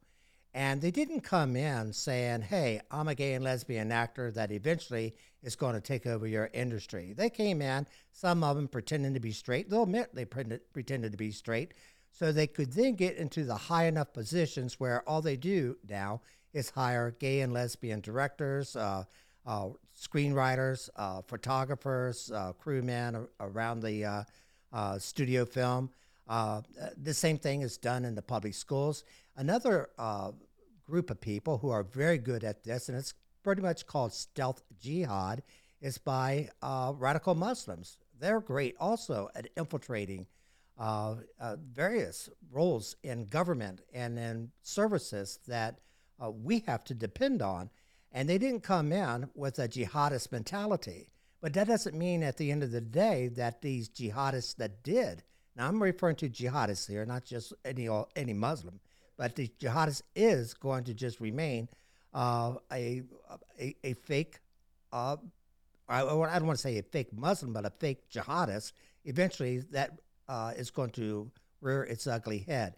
And 0.55 0.83
they 0.83 0.91
didn't 0.91 1.23
come 1.23 1.57
in 1.57 1.93
saying, 1.93 2.43
hey, 2.43 2.81
I'm 2.91 3.09
a 3.09 3.15
gay 3.15 3.35
and 3.35 3.45
lesbian 3.45 3.91
actor 3.91 4.31
that 4.33 4.53
eventually 4.53 5.15
is 5.43 5.57
going 5.57 5.75
to 5.75 5.81
take 5.81 6.07
over 6.07 6.27
your 6.27 6.51
industry. 6.53 7.15
They 7.17 7.31
came 7.31 7.63
in, 7.63 7.87
some 8.13 8.45
of 8.45 8.57
them 8.57 8.69
pretending 8.69 9.15
to 9.15 9.21
be 9.21 9.33
straight. 9.33 9.71
They'll 9.71 9.85
admit 9.85 10.15
they 10.15 10.27
pretended 10.27 11.13
to 11.13 11.19
be 11.19 11.31
straight. 11.31 11.73
So 12.11 12.31
they 12.31 12.47
could 12.47 12.73
then 12.73 12.97
get 12.97 13.17
into 13.17 13.45
the 13.45 13.55
high 13.55 13.87
enough 13.87 14.13
positions 14.13 14.79
where 14.79 15.09
all 15.09 15.23
they 15.23 15.37
do 15.37 15.79
now 15.89 16.21
is 16.53 16.69
hire 16.69 17.17
gay 17.19 17.41
and 17.41 17.55
lesbian 17.55 18.01
directors, 18.03 18.77
uh, 18.77 19.05
uh, 19.47 19.71
screenwriters, 19.99 20.91
uh, 20.97 21.23
photographers, 21.23 22.31
uh, 22.31 22.53
crewmen 22.53 23.27
around 23.41 23.81
the 23.81 24.05
uh, 24.05 24.23
uh, 24.73 24.99
studio 24.99 25.45
film. 25.45 25.91
The 26.29 27.15
same 27.15 27.39
thing 27.39 27.63
is 27.63 27.79
done 27.79 28.05
in 28.05 28.15
the 28.15 28.23
public 28.23 28.55
schools. 28.55 29.05
Another 29.37 29.89
uh, 29.99 30.33
group 30.85 31.11
of 31.11 31.21
people 31.21 31.59
who 31.59 31.71
are 31.71 31.83
very 31.83 32.19
good 32.19 32.45
at 32.45 32.65
this, 32.65 32.89
and 32.89 32.99
it's 32.99 33.15
pretty 33.43 33.63
much 33.63 33.87
called 33.87 34.13
stealth 34.13 34.63
jihad, 34.81 35.43
is 35.81 35.99
by 35.99 36.49
uh, 36.63 36.93
radical 36.97 37.35
Muslims. 37.35 37.97
They're 38.19 38.41
great 38.41 38.77
also 38.79 39.29
at 39.35 39.49
infiltrating 39.57 40.27
uh, 40.79 41.17
uh, 41.41 41.57
various 41.73 42.29
roles 42.51 42.97
in 43.03 43.27
government 43.27 43.81
and 43.93 44.19
in 44.19 44.51
services 44.63 45.39
that 45.47 45.81
uh, 46.23 46.31
we 46.31 46.61
have 46.67 46.85
to 46.85 46.95
depend 46.95 47.43
on. 47.43 47.71
And 48.13 48.29
they 48.29 48.39
didn't 48.39 48.63
come 48.63 48.93
in 48.93 49.29
with 49.35 49.59
a 49.59 49.69
jihadist 49.69 50.31
mentality. 50.31 51.09
But 51.41 51.55
that 51.55 51.67
doesn't 51.67 51.97
mean 51.97 52.23
at 52.23 52.37
the 52.37 52.53
end 52.53 52.63
of 52.63 52.71
the 52.71 52.81
day 52.81 53.29
that 53.29 53.63
these 53.63 53.89
jihadists 53.89 54.57
that 54.57 54.85
did, 54.85 55.25
now 55.57 55.67
I'm 55.67 55.83
referring 55.83 56.17
to 56.17 56.29
jihadists 56.29 56.89
here, 56.89 57.05
not 57.05 57.25
just 57.25 57.53
any, 57.65 57.89
any 58.15 58.33
Muslim, 58.33 58.81
but 59.23 59.37
the 59.37 59.49
jihadist 59.61 60.03
is 60.17 60.53
going 60.53 60.83
to 60.83 60.93
just 60.93 61.21
remain 61.21 61.69
uh, 62.13 62.55
a, 62.73 63.03
a, 63.57 63.77
a 63.85 63.93
fake, 63.93 64.41
uh, 64.93 65.17
I, 65.89 66.01
I 66.01 66.09
don't 66.09 66.19
want 66.49 66.59
to 66.59 66.63
say 66.63 66.77
a 66.79 66.83
fake 66.83 67.13
Muslim, 67.13 67.53
but 67.53 67.65
a 67.65 67.71
fake 67.71 68.11
jihadist. 68.11 68.73
Eventually, 69.05 69.59
that 69.71 69.93
uh, 70.29 70.55
is 70.57 70.73
going 70.73 70.91
to 70.91 71.31
rear 71.61 71.85
its 71.85 72.09
ugly 72.09 72.41
head. 72.41 72.75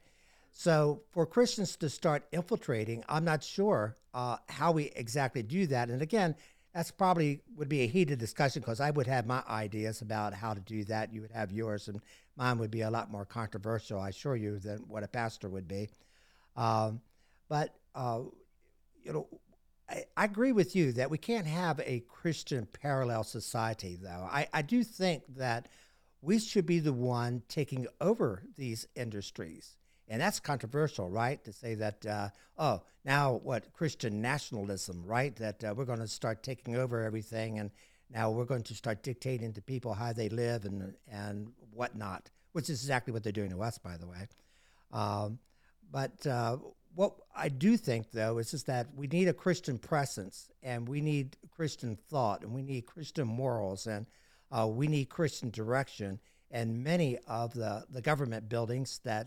So, 0.52 1.00
for 1.12 1.24
Christians 1.24 1.76
to 1.76 1.88
start 1.88 2.26
infiltrating, 2.30 3.04
I'm 3.08 3.24
not 3.24 3.42
sure 3.42 3.96
uh, 4.12 4.36
how 4.50 4.70
we 4.72 4.92
exactly 4.96 5.42
do 5.42 5.66
that. 5.68 5.88
And 5.88 6.02
again, 6.02 6.34
that's 6.74 6.90
probably 6.90 7.40
would 7.56 7.70
be 7.70 7.80
a 7.80 7.86
heated 7.86 8.18
discussion 8.18 8.60
because 8.60 8.80
I 8.80 8.90
would 8.90 9.06
have 9.06 9.26
my 9.26 9.42
ideas 9.48 10.02
about 10.02 10.34
how 10.34 10.52
to 10.52 10.60
do 10.60 10.84
that. 10.84 11.10
You 11.10 11.22
would 11.22 11.32
have 11.32 11.52
yours, 11.52 11.88
and 11.88 12.02
mine 12.36 12.58
would 12.58 12.70
be 12.70 12.82
a 12.82 12.90
lot 12.90 13.10
more 13.10 13.24
controversial, 13.24 13.98
I 13.98 14.10
assure 14.10 14.36
you, 14.36 14.58
than 14.58 14.80
what 14.80 15.04
a 15.04 15.08
pastor 15.08 15.48
would 15.48 15.66
be. 15.66 15.88
Um, 16.56 17.00
but 17.48 17.74
uh, 17.94 18.20
you 19.02 19.12
know, 19.12 19.28
I, 19.88 20.04
I, 20.16 20.24
agree 20.24 20.52
with 20.52 20.74
you 20.74 20.92
that 20.92 21.10
we 21.10 21.18
can't 21.18 21.46
have 21.46 21.80
a 21.80 22.04
Christian 22.08 22.66
parallel 22.66 23.24
society, 23.24 23.98
though. 24.00 24.28
I, 24.30 24.48
I 24.52 24.62
do 24.62 24.82
think 24.82 25.22
that 25.36 25.68
we 26.22 26.38
should 26.38 26.66
be 26.66 26.80
the 26.80 26.92
one 26.92 27.42
taking 27.48 27.86
over 28.00 28.42
these 28.56 28.86
industries. 28.94 29.76
And 30.08 30.20
that's 30.20 30.40
controversial, 30.40 31.08
right? 31.08 31.42
To 31.44 31.52
say 31.52 31.74
that, 31.76 32.06
uh, 32.06 32.28
oh, 32.58 32.82
now 33.04 33.40
what, 33.42 33.72
Christian 33.72 34.20
nationalism, 34.20 35.02
right? 35.04 35.34
That 35.36 35.64
uh, 35.64 35.74
we're 35.76 35.84
going 35.84 36.00
to 36.00 36.08
start 36.08 36.42
taking 36.42 36.76
over 36.76 37.02
everything 37.02 37.58
and 37.58 37.70
now 38.10 38.30
we're 38.30 38.44
going 38.44 38.62
to 38.64 38.74
start 38.74 39.02
dictating 39.02 39.52
to 39.54 39.62
people 39.62 39.94
how 39.94 40.12
they 40.12 40.28
live 40.28 40.66
and, 40.66 40.94
and 41.10 41.52
whatnot, 41.72 42.30
which 42.52 42.68
is 42.68 42.82
exactly 42.82 43.12
what 43.12 43.22
they're 43.22 43.32
doing 43.32 43.50
to 43.50 43.62
us, 43.62 43.78
by 43.78 43.96
the 43.96 44.06
way. 44.06 44.28
Um, 44.92 45.38
but 45.90 46.26
uh, 46.26 46.58
what 46.94 47.14
I 47.34 47.48
do 47.48 47.76
think, 47.76 48.10
though, 48.12 48.38
is 48.38 48.50
just 48.50 48.66
that 48.66 48.86
we 48.94 49.06
need 49.06 49.28
a 49.28 49.32
Christian 49.32 49.78
presence 49.78 50.50
and 50.62 50.88
we 50.88 51.00
need 51.00 51.36
Christian 51.50 51.96
thought 52.08 52.42
and 52.42 52.52
we 52.52 52.62
need 52.62 52.86
Christian 52.86 53.26
morals 53.26 53.86
and 53.86 54.06
uh, 54.52 54.66
we 54.66 54.86
need 54.86 55.08
Christian 55.08 55.50
direction. 55.50 56.20
And 56.50 56.84
many 56.84 57.18
of 57.26 57.52
the, 57.54 57.84
the 57.90 58.00
government 58.00 58.48
buildings 58.48 59.00
that 59.04 59.26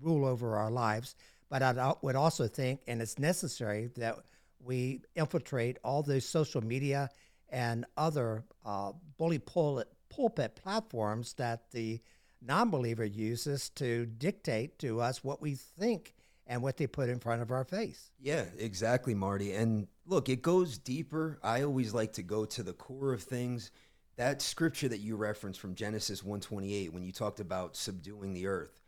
rule 0.00 0.24
over 0.24 0.56
our 0.56 0.70
lives. 0.70 1.16
But 1.50 1.62
I 1.62 1.94
would 2.02 2.16
also 2.16 2.46
think, 2.46 2.80
and 2.86 3.02
it's 3.02 3.18
necessary, 3.18 3.90
that 3.96 4.16
we 4.60 5.02
infiltrate 5.14 5.78
all 5.84 6.02
those 6.02 6.26
social 6.26 6.60
media 6.60 7.10
and 7.50 7.84
other 7.96 8.44
uh, 8.64 8.92
bully 9.18 9.38
pulpit, 9.38 9.88
pulpit 10.08 10.54
platforms 10.54 11.34
that 11.34 11.70
the 11.72 12.00
non 12.46 12.70
believer 12.70 13.04
uses 13.04 13.70
to 13.70 14.06
dictate 14.06 14.78
to 14.80 15.00
us 15.00 15.24
what 15.24 15.40
we 15.40 15.54
think 15.54 16.14
and 16.46 16.62
what 16.62 16.76
they 16.76 16.86
put 16.86 17.08
in 17.08 17.18
front 17.18 17.42
of 17.42 17.50
our 17.50 17.64
face. 17.64 18.10
Yeah, 18.20 18.44
exactly, 18.58 19.14
Marty. 19.14 19.52
And 19.52 19.86
look, 20.06 20.28
it 20.28 20.42
goes 20.42 20.78
deeper. 20.78 21.38
I 21.42 21.62
always 21.62 21.94
like 21.94 22.12
to 22.14 22.22
go 22.22 22.44
to 22.44 22.62
the 22.62 22.72
core 22.72 23.12
of 23.12 23.22
things. 23.22 23.70
That 24.16 24.42
scripture 24.42 24.88
that 24.88 25.00
you 25.00 25.16
referenced 25.16 25.58
from 25.58 25.74
Genesis 25.74 26.22
128 26.22 26.92
when 26.92 27.02
you 27.02 27.12
talked 27.12 27.40
about 27.40 27.76
subduing 27.76 28.34
the 28.34 28.46
earth. 28.46 28.80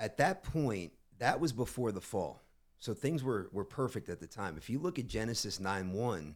At 0.00 0.16
that 0.16 0.42
point, 0.42 0.92
that 1.18 1.38
was 1.38 1.52
before 1.52 1.92
the 1.92 2.00
fall. 2.00 2.42
So 2.78 2.92
things 2.94 3.22
were 3.22 3.48
were 3.52 3.64
perfect 3.64 4.08
at 4.08 4.20
the 4.20 4.26
time. 4.26 4.56
If 4.56 4.68
you 4.68 4.78
look 4.78 4.98
at 4.98 5.06
Genesis 5.06 5.60
9 5.60 5.92
1, 5.92 6.34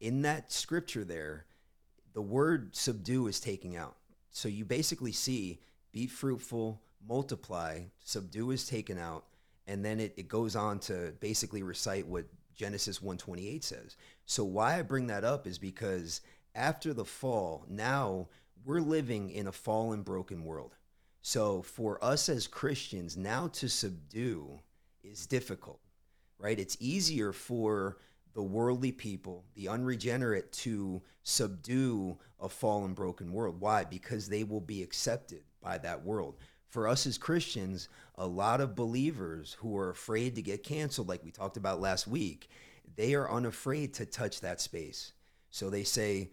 in 0.00 0.22
that 0.22 0.50
scripture 0.50 1.04
there, 1.04 1.46
the 2.12 2.22
word 2.22 2.74
subdue 2.74 3.26
is 3.28 3.40
taking 3.40 3.76
out. 3.76 3.96
So 4.32 4.48
you 4.48 4.64
basically 4.64 5.12
see 5.12 5.60
be 5.92 6.06
fruitful, 6.06 6.80
multiply, 7.06 7.82
subdue 8.02 8.50
is 8.50 8.66
taken 8.66 8.98
out, 8.98 9.26
and 9.66 9.84
then 9.84 10.00
it, 10.00 10.14
it 10.16 10.26
goes 10.26 10.56
on 10.56 10.78
to 10.80 11.12
basically 11.20 11.62
recite 11.62 12.06
what 12.06 12.24
Genesis 12.54 13.00
128 13.00 13.62
says. 13.62 13.96
So 14.24 14.42
why 14.42 14.78
I 14.78 14.82
bring 14.82 15.06
that 15.08 15.22
up 15.22 15.46
is 15.46 15.58
because 15.58 16.22
after 16.54 16.94
the 16.94 17.04
fall, 17.04 17.64
now 17.68 18.28
we're 18.64 18.80
living 18.80 19.30
in 19.30 19.46
a 19.46 19.52
fallen, 19.52 20.02
broken 20.02 20.44
world. 20.44 20.76
So 21.20 21.62
for 21.62 22.02
us 22.02 22.28
as 22.28 22.46
Christians, 22.46 23.16
now 23.16 23.48
to 23.48 23.68
subdue 23.68 24.60
is 25.04 25.26
difficult, 25.26 25.80
right? 26.38 26.58
It's 26.58 26.76
easier 26.80 27.32
for 27.32 27.98
the 28.34 28.42
worldly 28.42 28.92
people, 28.92 29.44
the 29.54 29.68
unregenerate, 29.68 30.52
to 30.52 31.02
subdue 31.22 32.18
a 32.40 32.48
fallen, 32.48 32.94
broken 32.94 33.32
world. 33.32 33.60
Why? 33.60 33.84
Because 33.84 34.28
they 34.28 34.44
will 34.44 34.60
be 34.60 34.82
accepted 34.82 35.42
by 35.60 35.78
that 35.78 36.04
world. 36.04 36.36
For 36.68 36.88
us 36.88 37.06
as 37.06 37.18
Christians, 37.18 37.88
a 38.16 38.26
lot 38.26 38.60
of 38.60 38.74
believers 38.74 39.56
who 39.60 39.76
are 39.76 39.90
afraid 39.90 40.34
to 40.36 40.42
get 40.42 40.62
canceled, 40.62 41.08
like 41.08 41.22
we 41.22 41.30
talked 41.30 41.56
about 41.58 41.80
last 41.80 42.06
week, 42.06 42.48
they 42.96 43.14
are 43.14 43.30
unafraid 43.30 43.94
to 43.94 44.06
touch 44.06 44.40
that 44.40 44.60
space. 44.60 45.12
So 45.50 45.68
they 45.68 45.84
say, 45.84 46.30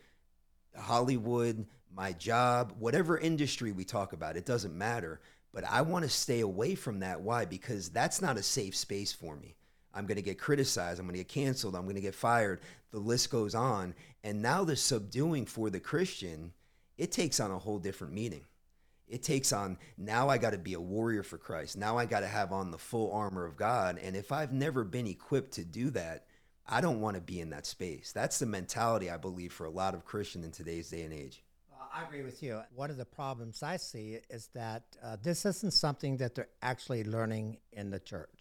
Hollywood, 0.78 1.66
my 1.94 2.14
job, 2.14 2.74
whatever 2.80 3.18
industry 3.18 3.72
we 3.72 3.84
talk 3.84 4.14
about, 4.14 4.38
it 4.38 4.46
doesn't 4.46 4.78
matter. 4.78 5.20
But 5.52 5.66
I 5.66 5.82
want 5.82 6.04
to 6.04 6.10
stay 6.10 6.40
away 6.40 6.76
from 6.76 7.00
that. 7.00 7.22
Why? 7.22 7.46
Because 7.46 7.90
that's 7.90 8.22
not 8.22 8.38
a 8.38 8.44
safe 8.44 8.76
space 8.76 9.12
for 9.12 9.36
me. 9.36 9.56
I'm 9.94 10.06
going 10.06 10.18
to 10.18 10.22
get 10.22 10.38
criticized. 10.38 11.00
I'm 11.00 11.06
going 11.06 11.14
to 11.14 11.20
get 11.20 11.28
canceled. 11.28 11.76
I'm 11.76 11.84
going 11.84 11.96
to 11.96 12.02
get 12.02 12.16
fired. 12.16 12.62
The 12.92 13.00
list 13.00 13.30
goes 13.30 13.56
on. 13.56 13.94
And 14.24 14.42
now 14.42 14.64
the 14.64 14.76
subduing 14.76 15.46
for 15.46 15.70
the 15.70 15.80
Christian, 15.80 16.54
it 16.98 17.12
takes 17.12 17.40
on 17.40 17.52
a 17.52 17.60
whole 17.60 17.80
different 17.80 18.14
meaning. 18.14 18.46
It 19.08 19.24
takes 19.24 19.52
on 19.52 19.78
now 19.98 20.30
I 20.30 20.38
got 20.38 20.52
to 20.52 20.60
be 20.60 20.76
a 20.76 20.80
warrior 20.80 21.24
for 21.24 21.38
Christ. 21.38 21.78
Now 21.78 21.98
I 21.98 22.06
got 22.06 22.20
to 22.20 22.28
have 22.28 22.52
on 22.52 22.70
the 22.70 22.78
full 22.78 23.12
armor 23.12 23.44
of 23.46 23.58
God. 23.58 23.98
And 23.98 24.16
if 24.16 24.32
I've 24.32 24.54
never 24.54 24.84
been 24.84 25.08
equipped 25.08 25.54
to 25.54 25.66
do 25.66 25.90
that, 25.92 26.26
I 26.68 26.82
don't 26.82 27.02
want 27.02 27.16
to 27.16 27.22
be 27.22 27.40
in 27.40 27.50
that 27.50 27.66
space. 27.66 28.12
That's 28.12 28.38
the 28.38 28.46
mentality 28.46 29.10
I 29.10 29.18
believe 29.18 29.52
for 29.52 29.66
a 29.66 29.72
lot 29.72 29.96
of 29.96 30.06
Christian 30.06 30.44
in 30.44 30.52
today's 30.52 30.90
day 30.90 31.02
and 31.02 31.14
age. 31.14 31.44
I 31.92 32.04
agree 32.04 32.22
with 32.22 32.44
you. 32.44 32.62
One 32.76 32.92
of 32.92 32.98
the 32.98 33.06
problems 33.06 33.64
I 33.64 33.78
see 33.78 34.20
is 34.30 34.50
that 34.54 34.84
uh, 35.04 35.18
this 35.22 35.46
isn't 35.46 35.74
something 35.74 36.18
that 36.18 36.36
they're 36.36 36.50
actually 36.62 37.04
learning 37.04 37.58
in 37.72 37.90
the 37.90 38.00
church. 38.00 38.39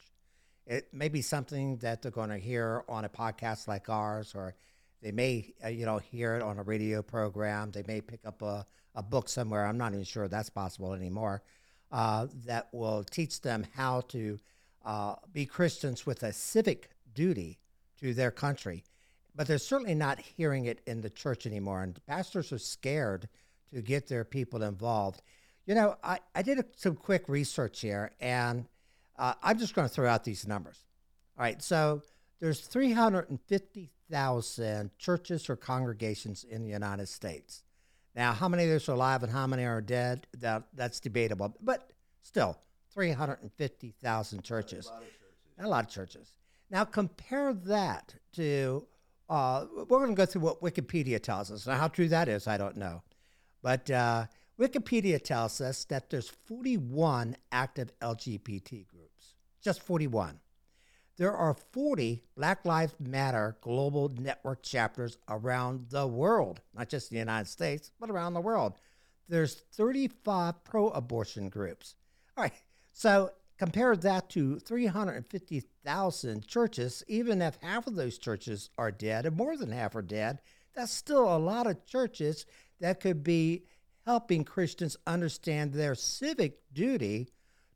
It 0.68 0.92
may 0.92 1.08
be 1.08 1.22
something 1.22 1.78
that 1.78 2.02
they're 2.02 2.10
going 2.10 2.28
to 2.28 2.37
hear 2.37 2.84
on 2.90 3.06
a 3.06 3.08
podcast 3.08 3.68
like 3.68 3.88
ours, 3.88 4.34
or 4.34 4.54
they 5.00 5.12
may, 5.12 5.54
uh, 5.64 5.68
you 5.68 5.87
know, 5.87 5.96
hear 5.96 6.37
it 6.37 6.42
on 6.42 6.58
a 6.58 6.62
radio 6.62 7.00
program. 7.00 7.70
They 7.70 7.82
may 7.88 8.02
pick 8.02 8.20
up 8.26 8.42
a, 8.42 8.66
a 8.94 9.02
book 9.02 9.30
somewhere. 9.30 9.64
I'm 9.64 9.78
not 9.78 9.92
even 9.92 10.04
sure 10.04 10.28
that's 10.28 10.50
possible 10.50 10.92
anymore. 10.92 11.42
Uh, 11.90 12.26
that 12.44 12.68
will 12.72 13.02
teach 13.02 13.40
them 13.40 13.66
how 13.75 14.02
to 14.08 14.38
uh, 14.84 15.14
be 15.32 15.46
Christians 15.46 16.04
with 16.04 16.22
a 16.22 16.34
civic 16.34 16.90
duty 17.14 17.58
to 18.00 18.12
their 18.12 18.30
country. 18.30 18.84
But 19.34 19.46
they're 19.46 19.56
certainly 19.56 19.94
not 19.94 20.20
hearing 20.20 20.66
it 20.66 20.82
in 20.87 21.00
the 21.00 21.08
church 21.08 21.46
anymore. 21.46 21.82
And 21.82 21.98
pastors 22.06 22.52
are 22.52 22.58
scared 22.58 23.26
to 23.72 23.80
get 23.80 24.06
their 24.06 24.25
people 24.25 24.62
involved. 24.62 25.22
You 25.64 25.75
know, 25.75 25.96
I, 26.04 26.18
I 26.34 26.42
did 26.42 26.58
a, 26.58 26.64
some 26.76 26.94
quick 26.94 27.26
research 27.26 27.80
here, 27.80 28.10
and 28.20 28.66
uh, 29.18 29.34
I'm 29.42 29.58
just 29.58 29.75
going 29.75 29.88
to 29.88 29.92
throw 29.92 30.08
out 30.08 30.22
these 30.25 30.46
numbers. 30.46 30.84
All 31.37 31.42
right, 31.44 31.60
so 31.62 32.02
there's 32.40 32.60
350,000 32.60 34.90
churches 34.98 35.50
or 35.50 35.56
congregations 35.56 36.44
in 36.44 36.62
the 36.62 36.70
United 36.70 37.08
States. 37.08 37.64
Now, 38.14 38.32
how 38.32 38.48
many 38.48 38.64
of 38.64 38.70
those 38.70 38.88
are 38.88 38.92
alive 38.92 39.22
and 39.22 39.32
how 39.32 39.46
many 39.46 39.64
are 39.64 39.80
dead? 39.80 40.26
That, 40.38 40.64
that's 40.75 41.00
debatable, 41.00 41.54
but 41.60 41.90
still, 42.22 42.58
350,000 42.92 44.42
churches. 44.42 44.87
A 44.87 44.90
lot 44.90 45.02
of 45.02 45.08
churches. 45.08 45.60
A 45.60 45.68
lot 45.68 45.84
of 45.84 45.90
churches. 45.90 46.32
Now 46.70 46.84
compare 46.84 47.54
that 47.54 48.14
to, 48.34 48.87
uh, 49.28 49.66
we're 49.76 49.98
going 49.98 50.10
to 50.10 50.14
go 50.14 50.26
through 50.26 50.42
what 50.42 50.60
Wikipedia 50.60 51.20
tells 51.22 51.50
us. 51.50 51.66
Now, 51.66 51.76
how 51.76 51.88
true 51.88 52.08
that 52.08 52.28
is, 52.28 52.46
I 52.46 52.56
don't 52.56 52.76
know. 52.76 53.02
But 53.62 53.90
uh, 53.90 54.26
Wikipedia 54.58 55.22
tells 55.22 55.60
us 55.60 55.84
that 55.84 56.10
there's 56.10 56.28
41 56.46 57.37
active 57.52 57.92
LGBT 58.00 58.87
groups, 58.88 58.97
just 59.62 59.82
41. 59.82 60.38
there 61.18 61.36
are 61.36 61.54
40 61.72 62.22
Black 62.36 62.64
Lives 62.64 62.94
Matter 63.00 63.56
global 63.60 64.08
network 64.08 64.62
chapters 64.62 65.18
around 65.28 65.86
the 65.90 66.06
world, 66.06 66.60
not 66.74 66.88
just 66.88 67.10
the 67.10 67.16
United 67.16 67.48
States, 67.48 67.90
but 68.00 68.08
around 68.08 68.34
the 68.34 68.40
world. 68.40 68.74
There's 69.28 69.54
35 69.54 70.64
pro 70.64 70.88
abortion 70.90 71.48
groups. 71.48 71.96
All 72.36 72.44
right, 72.44 72.52
so 72.92 73.32
compare 73.58 73.96
that 73.96 74.30
to 74.30 74.60
350,000 74.60 76.46
churches. 76.46 77.04
Even 77.08 77.42
if 77.42 77.58
half 77.60 77.88
of 77.88 77.96
those 77.96 78.16
churches 78.16 78.70
are 78.78 78.92
dead, 78.92 79.26
and 79.26 79.36
more 79.36 79.56
than 79.56 79.72
half 79.72 79.96
are 79.96 80.02
dead, 80.02 80.38
that's 80.74 80.92
still 80.92 81.36
a 81.36 81.36
lot 81.36 81.66
of 81.66 81.84
churches 81.84 82.46
that 82.80 83.00
could 83.00 83.24
be 83.24 83.64
helping 84.06 84.44
Christians 84.44 84.96
understand 85.06 85.72
their 85.72 85.96
civic 85.96 86.60
duty 86.72 87.28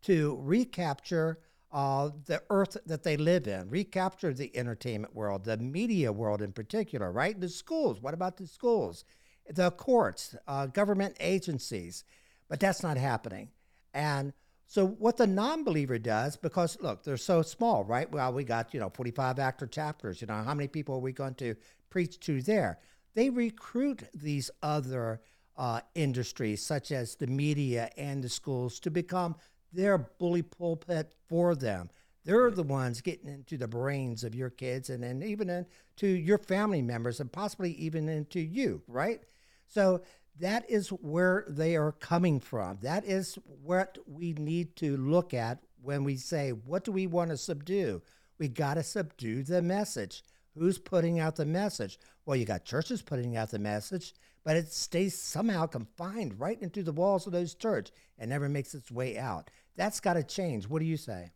to 0.02 0.38
recapture 0.40 1.40
uh, 1.72 2.10
the 2.26 2.42
earth 2.50 2.76
that 2.86 3.02
they 3.02 3.16
live 3.16 3.48
in, 3.48 3.70
recapture 3.70 4.34
the 4.34 4.54
entertainment 4.56 5.14
world, 5.14 5.44
the 5.44 5.56
media 5.56 6.12
world 6.12 6.42
in 6.42 6.52
particular, 6.52 7.10
right? 7.10 7.40
The 7.40 7.48
schools. 7.48 8.00
What 8.00 8.14
about 8.14 8.36
the 8.36 8.46
schools? 8.46 9.04
The 9.48 9.70
courts, 9.70 10.36
uh, 10.46 10.66
government 10.66 11.16
agencies. 11.18 12.04
But 12.48 12.60
that's 12.60 12.82
not 12.82 12.98
happening. 12.98 13.48
And 13.94 14.34
so 14.66 14.86
what 14.86 15.16
the 15.16 15.26
non-believer 15.26 15.98
does, 15.98 16.36
because 16.36 16.78
look, 16.80 17.02
they're 17.02 17.16
so 17.16 17.42
small, 17.42 17.84
right? 17.84 18.10
Well, 18.10 18.32
we 18.32 18.44
got 18.44 18.74
you 18.74 18.80
know 18.80 18.90
45 18.90 19.38
actor 19.38 19.66
chapters. 19.66 20.20
You 20.20 20.26
know 20.26 20.42
how 20.42 20.54
many 20.54 20.68
people 20.68 20.96
are 20.96 21.00
we 21.00 21.12
going 21.12 21.34
to 21.36 21.54
preach 21.90 22.20
to 22.20 22.42
there? 22.42 22.78
They 23.14 23.30
recruit 23.30 24.02
these 24.14 24.50
other 24.62 25.20
uh, 25.56 25.80
industries, 25.94 26.64
such 26.64 26.92
as 26.92 27.16
the 27.16 27.26
media 27.26 27.90
and 27.96 28.22
the 28.22 28.28
schools, 28.28 28.80
to 28.80 28.90
become 28.90 29.36
their 29.72 29.98
bully 29.98 30.42
pulpit 30.42 31.14
for 31.28 31.54
them. 31.54 31.90
They're 32.24 32.50
the 32.50 32.62
ones 32.62 33.00
getting 33.00 33.28
into 33.28 33.56
the 33.56 33.66
brains 33.66 34.22
of 34.22 34.34
your 34.34 34.50
kids 34.50 34.90
and 34.90 35.02
then 35.02 35.22
even 35.22 35.50
into 35.50 36.06
your 36.06 36.38
family 36.38 36.82
members 36.82 37.18
and 37.18 37.32
possibly 37.32 37.72
even 37.72 38.08
into 38.08 38.40
you, 38.40 38.82
right? 38.86 39.20
So 39.66 40.02
that 40.38 40.68
is 40.70 40.88
where 40.88 41.44
they 41.48 41.76
are 41.76 41.92
coming 41.92 42.38
from. 42.38 42.78
That 42.82 43.04
is 43.04 43.38
what 43.64 43.98
we 44.06 44.34
need 44.34 44.76
to 44.76 44.96
look 44.96 45.34
at 45.34 45.58
when 45.82 46.04
we 46.04 46.16
say, 46.16 46.50
what 46.50 46.84
do 46.84 46.92
we 46.92 47.06
want 47.06 47.30
to 47.30 47.36
subdue? 47.36 48.02
We 48.38 48.48
got 48.48 48.74
to 48.74 48.82
subdue 48.82 49.42
the 49.42 49.62
message. 49.62 50.22
Who's 50.56 50.78
putting 50.78 51.18
out 51.18 51.36
the 51.36 51.46
message? 51.46 51.98
Well, 52.24 52.36
you 52.36 52.44
got 52.44 52.64
churches 52.64 53.02
putting 53.02 53.36
out 53.36 53.50
the 53.50 53.58
message, 53.58 54.14
but 54.44 54.56
it 54.56 54.72
stays 54.72 55.18
somehow 55.18 55.66
confined 55.66 56.38
right 56.38 56.60
into 56.60 56.82
the 56.82 56.92
walls 56.92 57.26
of 57.26 57.32
those 57.32 57.54
churches 57.54 57.92
and 58.18 58.30
never 58.30 58.48
makes 58.48 58.74
its 58.74 58.90
way 58.90 59.18
out. 59.18 59.50
That's 59.76 60.00
got 60.00 60.14
to 60.14 60.22
change. 60.22 60.68
What 60.68 60.80
do 60.80 60.84
you 60.84 60.96
say? 60.96 61.32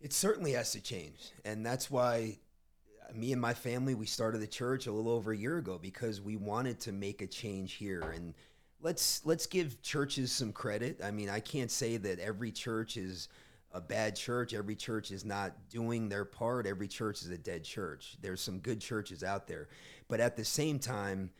It 0.00 0.12
certainly 0.12 0.52
has 0.52 0.72
to 0.72 0.80
change. 0.80 1.30
And 1.44 1.64
that's 1.64 1.90
why 1.90 2.38
me 3.14 3.32
and 3.32 3.40
my 3.40 3.54
family, 3.54 3.94
we 3.94 4.06
started 4.06 4.40
the 4.40 4.46
church 4.46 4.86
a 4.86 4.92
little 4.92 5.12
over 5.12 5.32
a 5.32 5.36
year 5.36 5.58
ago 5.58 5.78
because 5.80 6.20
we 6.20 6.36
wanted 6.36 6.80
to 6.80 6.92
make 6.92 7.22
a 7.22 7.26
change 7.26 7.74
here. 7.74 8.00
And 8.14 8.34
let's 8.80 9.24
let's 9.24 9.46
give 9.46 9.82
churches 9.82 10.32
some 10.32 10.52
credit. 10.52 11.00
I 11.02 11.10
mean, 11.10 11.28
I 11.28 11.40
can't 11.40 11.70
say 11.70 11.96
that 11.98 12.18
every 12.18 12.52
church 12.52 12.96
is 12.96 13.28
a 13.72 13.80
bad 13.80 14.16
church. 14.16 14.54
Every 14.54 14.74
church 14.74 15.10
is 15.10 15.24
not 15.24 15.68
doing 15.68 16.08
their 16.08 16.24
part. 16.24 16.66
Every 16.66 16.88
church 16.88 17.22
is 17.22 17.30
a 17.30 17.38
dead 17.38 17.64
church. 17.64 18.16
There's 18.20 18.40
some 18.40 18.58
good 18.58 18.80
churches 18.80 19.22
out 19.22 19.46
there. 19.46 19.68
But 20.08 20.20
at 20.20 20.36
the 20.36 20.44
same 20.44 20.78
time, 20.78 21.30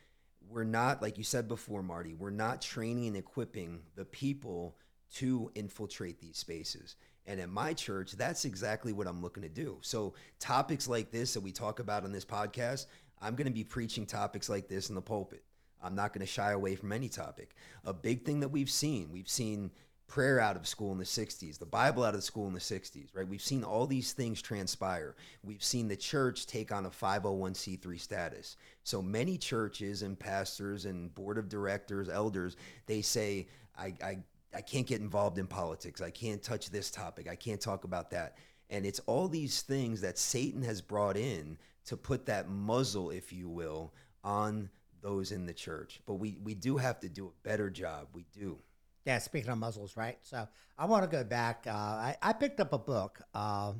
we're 0.49 0.63
not, 0.63 1.01
like 1.01 1.17
you 1.17 1.23
said 1.23 1.47
before, 1.47 1.83
Marty, 1.83 2.13
we're 2.13 2.29
not 2.29 2.61
training 2.61 3.07
and 3.07 3.17
equipping 3.17 3.79
the 3.95 4.05
people 4.05 4.75
to 5.15 5.51
infiltrate 5.55 6.19
these 6.21 6.37
spaces. 6.37 6.95
And 7.25 7.39
at 7.39 7.49
my 7.49 7.73
church, 7.73 8.13
that's 8.13 8.45
exactly 8.45 8.93
what 8.93 9.07
I'm 9.07 9.21
looking 9.21 9.43
to 9.43 9.49
do. 9.49 9.77
So, 9.81 10.15
topics 10.39 10.87
like 10.87 11.11
this 11.11 11.33
that 11.35 11.41
we 11.41 11.51
talk 11.51 11.79
about 11.79 12.03
on 12.03 12.11
this 12.11 12.25
podcast, 12.25 12.87
I'm 13.21 13.35
going 13.35 13.47
to 13.47 13.53
be 13.53 13.63
preaching 13.63 14.05
topics 14.05 14.49
like 14.49 14.67
this 14.67 14.89
in 14.89 14.95
the 14.95 15.01
pulpit. 15.01 15.43
I'm 15.83 15.95
not 15.95 16.13
going 16.13 16.25
to 16.25 16.31
shy 16.31 16.51
away 16.51 16.75
from 16.75 16.91
any 16.91 17.09
topic. 17.09 17.55
A 17.85 17.93
big 17.93 18.25
thing 18.25 18.39
that 18.39 18.49
we've 18.49 18.69
seen, 18.69 19.11
we've 19.11 19.29
seen 19.29 19.71
prayer 20.07 20.41
out 20.41 20.57
of 20.57 20.67
school 20.67 20.91
in 20.91 20.97
the 20.97 21.05
60s, 21.05 21.57
the 21.57 21.65
Bible 21.65 22.03
out 22.03 22.15
of 22.15 22.23
school 22.23 22.45
in 22.45 22.53
the 22.53 22.59
60s, 22.59 23.15
right? 23.15 23.27
We've 23.27 23.41
seen 23.41 23.63
all 23.63 23.87
these 23.87 24.11
things 24.11 24.41
transpire. 24.41 25.15
We've 25.41 25.63
seen 25.63 25.87
the 25.87 25.95
church 25.95 26.47
take 26.47 26.71
on 26.71 26.85
a 26.85 26.89
501c3 26.89 27.99
status. 27.99 28.57
So 28.83 29.01
many 29.01 29.37
churches 29.37 30.01
and 30.01 30.19
pastors 30.19 30.83
and 30.83 31.15
board 31.15 31.37
of 31.37 31.47
directors, 31.47 32.09
elders, 32.09 32.57
they 32.87 33.01
say, 33.01 33.47
I, 33.77 33.93
I 34.03 34.17
I 34.53 34.61
can't 34.61 34.87
get 34.87 35.01
involved 35.01 35.37
in 35.37 35.47
politics. 35.47 36.01
I 36.01 36.09
can't 36.09 36.41
touch 36.41 36.69
this 36.69 36.91
topic. 36.91 37.27
I 37.29 37.35
can't 37.35 37.61
talk 37.61 37.83
about 37.83 38.11
that. 38.11 38.37
And 38.69 38.85
it's 38.85 38.99
all 39.01 39.27
these 39.27 39.61
things 39.61 40.01
that 40.01 40.17
Satan 40.17 40.61
has 40.63 40.81
brought 40.81 41.17
in 41.17 41.57
to 41.85 41.97
put 41.97 42.25
that 42.27 42.49
muzzle, 42.49 43.11
if 43.11 43.33
you 43.33 43.49
will, 43.49 43.93
on 44.23 44.69
those 45.01 45.31
in 45.31 45.45
the 45.45 45.53
church. 45.53 46.01
But 46.05 46.15
we, 46.15 46.37
we 46.43 46.53
do 46.53 46.77
have 46.77 46.99
to 47.01 47.09
do 47.09 47.27
a 47.27 47.47
better 47.47 47.69
job. 47.69 48.07
We 48.13 48.25
do. 48.33 48.59
Yeah, 49.05 49.17
speaking 49.17 49.49
of 49.49 49.57
muzzles, 49.57 49.97
right? 49.97 50.17
So 50.21 50.47
I 50.77 50.85
want 50.85 51.03
to 51.03 51.09
go 51.09 51.23
back. 51.23 51.65
Uh, 51.67 51.71
I, 51.71 52.17
I 52.21 52.33
picked 52.33 52.59
up 52.59 52.71
a 52.71 52.77
book 52.77 53.19
uh, 53.33 53.73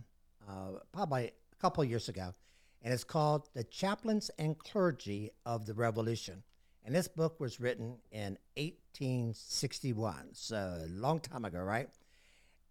uh, 0.49 0.53
probably 0.91 1.25
a 1.25 1.55
couple 1.61 1.83
years 1.83 2.09
ago, 2.09 2.33
and 2.81 2.93
it's 2.93 3.03
called 3.03 3.49
The 3.53 3.63
Chaplains 3.63 4.31
and 4.39 4.57
Clergy 4.57 5.31
of 5.45 5.67
the 5.67 5.73
Revolution. 5.73 6.43
And 6.83 6.95
this 6.95 7.07
book 7.07 7.39
was 7.39 7.59
written 7.59 7.97
in 8.11 8.37
1861, 8.57 10.29
so 10.33 10.79
a 10.83 10.87
long 10.87 11.19
time 11.19 11.45
ago, 11.45 11.59
right? 11.59 11.89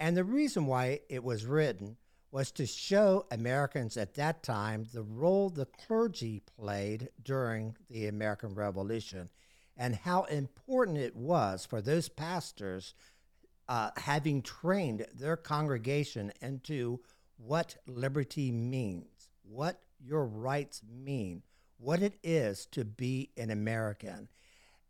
And 0.00 0.16
the 0.16 0.24
reason 0.24 0.66
why 0.66 1.00
it 1.08 1.22
was 1.22 1.44
written 1.44 1.96
was 2.32 2.50
to 2.52 2.66
show 2.66 3.26
Americans 3.30 3.96
at 3.96 4.14
that 4.14 4.42
time 4.42 4.86
the 4.92 5.02
role 5.02 5.50
the 5.50 5.66
clergy 5.66 6.42
played 6.56 7.08
during 7.22 7.76
the 7.88 8.06
American 8.06 8.54
Revolution 8.54 9.28
and 9.76 9.94
how 9.96 10.24
important 10.24 10.98
it 10.98 11.16
was 11.16 11.64
for 11.64 11.80
those 11.80 12.08
pastors 12.08 12.94
uh, 13.68 13.90
having 13.96 14.42
trained 14.42 15.06
their 15.14 15.36
congregation 15.36 16.32
into 16.40 17.00
what 17.38 17.76
liberty 17.86 18.50
means, 18.52 19.30
what 19.42 19.80
your 19.98 20.26
rights 20.26 20.82
mean, 20.88 21.42
what 21.80 22.02
it 22.02 22.18
is 22.22 22.66
to 22.66 22.84
be 22.84 23.30
an 23.36 23.50
American. 23.50 24.28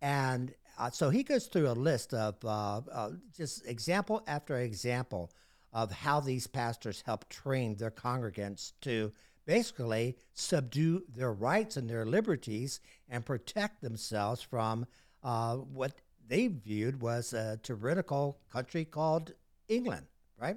And 0.03 0.53
uh, 0.79 0.91
so 0.91 1.11
he 1.11 1.23
goes 1.23 1.47
through 1.47 1.69
a 1.69 1.73
list 1.73 2.15
of 2.15 2.37
uh, 2.45 2.81
uh, 2.91 3.11
just 3.37 3.67
example 3.67 4.23
after 4.27 4.59
example 4.59 5.31
of 5.73 5.93
how 5.93 6.21
these 6.21 6.47
pastors 6.47 7.03
help 7.07 7.29
train 7.29 7.77
their 7.77 7.91
congregants 7.91 8.73
to 8.81 9.13
basically 9.47 10.17
subdue 10.35 11.03
their 11.15 11.33
rights 11.33 11.77
and 11.77 11.89
their 11.89 12.05
liberties 12.05 12.81
and 13.09 13.25
protect 13.25 13.81
themselves 13.83 14.43
from 14.43 14.87
uh, 15.23 15.57
what 15.57 15.93
they 16.29 16.47
viewed 16.47 17.01
was 17.01 17.33
a 17.33 17.59
tyrannical 17.63 18.39
country 18.53 18.85
called 18.85 19.33
England, 19.69 20.07
right? 20.41 20.57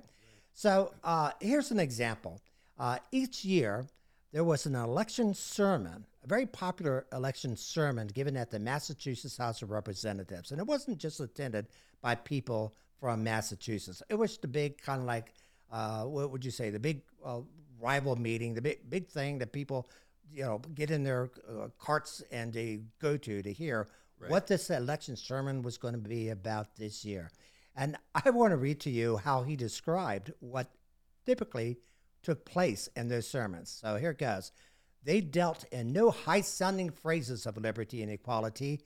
So 0.53 0.93
uh, 1.03 1.31
here's 1.39 1.71
an 1.71 1.79
example. 1.79 2.39
Uh, 2.77 2.97
each 3.11 3.43
year, 3.43 3.85
there 4.33 4.43
was 4.43 4.65
an 4.65 4.75
election 4.75 5.33
sermon, 5.33 6.05
a 6.23 6.27
very 6.27 6.47
popular 6.47 7.05
election 7.13 7.55
sermon 7.55 8.07
given 8.07 8.35
at 8.35 8.49
the 8.49 8.59
Massachusetts 8.59 9.37
House 9.37 9.61
of 9.61 9.69
Representatives. 9.69 10.49
And 10.51 10.59
it 10.59 10.65
wasn't 10.65 10.97
just 10.97 11.19
attended 11.19 11.67
by 12.01 12.15
people 12.15 12.73
from 12.99 13.23
Massachusetts, 13.23 14.01
it 14.09 14.15
was 14.15 14.37
the 14.37 14.47
big 14.47 14.81
kind 14.81 15.01
of 15.01 15.05
like, 15.05 15.33
uh, 15.71 16.03
what 16.03 16.31
would 16.31 16.43
you 16.43 16.51
say, 16.51 16.69
the 16.69 16.79
big 16.79 17.01
uh, 17.23 17.41
rival 17.79 18.15
meeting, 18.15 18.53
the 18.53 18.61
big, 18.61 18.89
big 18.89 19.07
thing 19.07 19.37
that 19.37 19.51
people, 19.51 19.89
you 20.33 20.43
know, 20.43 20.59
get 20.73 20.89
in 20.89 21.03
their 21.03 21.29
uh, 21.47 21.67
carts 21.77 22.23
and 22.31 22.53
they 22.53 22.79
go 23.01 23.17
to 23.17 23.41
to 23.41 23.51
hear 23.51 23.89
right. 24.19 24.31
what 24.31 24.47
this 24.47 24.69
election 24.69 25.17
sermon 25.17 25.61
was 25.61 25.77
going 25.77 25.93
to 25.93 25.99
be 25.99 26.29
about 26.29 26.75
this 26.77 27.03
year. 27.03 27.29
And 27.75 27.97
I 28.15 28.29
want 28.29 28.51
to 28.51 28.57
read 28.57 28.79
to 28.81 28.89
you 28.89 29.17
how 29.17 29.43
he 29.43 29.57
described 29.57 30.31
what 30.39 30.71
typically 31.25 31.77
took 32.23 32.45
place 32.45 32.89
in 32.95 33.09
those 33.09 33.27
sermons. 33.27 33.79
So 33.81 33.97
here 33.97 34.11
it 34.11 34.17
goes. 34.17 34.51
They 35.03 35.21
dealt 35.21 35.65
in 35.71 35.91
no 35.91 36.09
high 36.11 36.41
sounding 36.41 36.89
phrases 36.89 37.45
of 37.45 37.57
liberty 37.57 38.01
and 38.01 38.11
equality. 38.11 38.81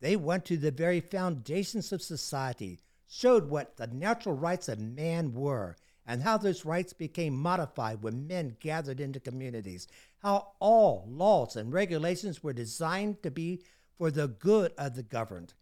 They 0.00 0.16
went 0.16 0.46
to 0.46 0.56
the 0.56 0.70
very 0.70 1.00
foundations 1.00 1.92
of 1.92 2.00
society, 2.02 2.80
showed 3.06 3.50
what 3.50 3.76
the 3.76 3.86
natural 3.86 4.34
rights 4.34 4.68
of 4.68 4.78
man 4.78 5.34
were, 5.34 5.76
and 6.06 6.22
how 6.22 6.38
those 6.38 6.64
rights 6.64 6.94
became 6.94 7.36
modified 7.36 8.02
when 8.02 8.26
men 8.26 8.56
gathered 8.60 8.98
into 8.98 9.20
communities, 9.20 9.86
how 10.22 10.52
all 10.58 11.04
laws 11.06 11.54
and 11.54 11.72
regulations 11.72 12.42
were 12.42 12.54
designed 12.54 13.22
to 13.22 13.30
be 13.30 13.62
for 13.98 14.10
the 14.10 14.28
good 14.28 14.72
of 14.78 14.94
the 14.94 15.02
governed, 15.02 15.52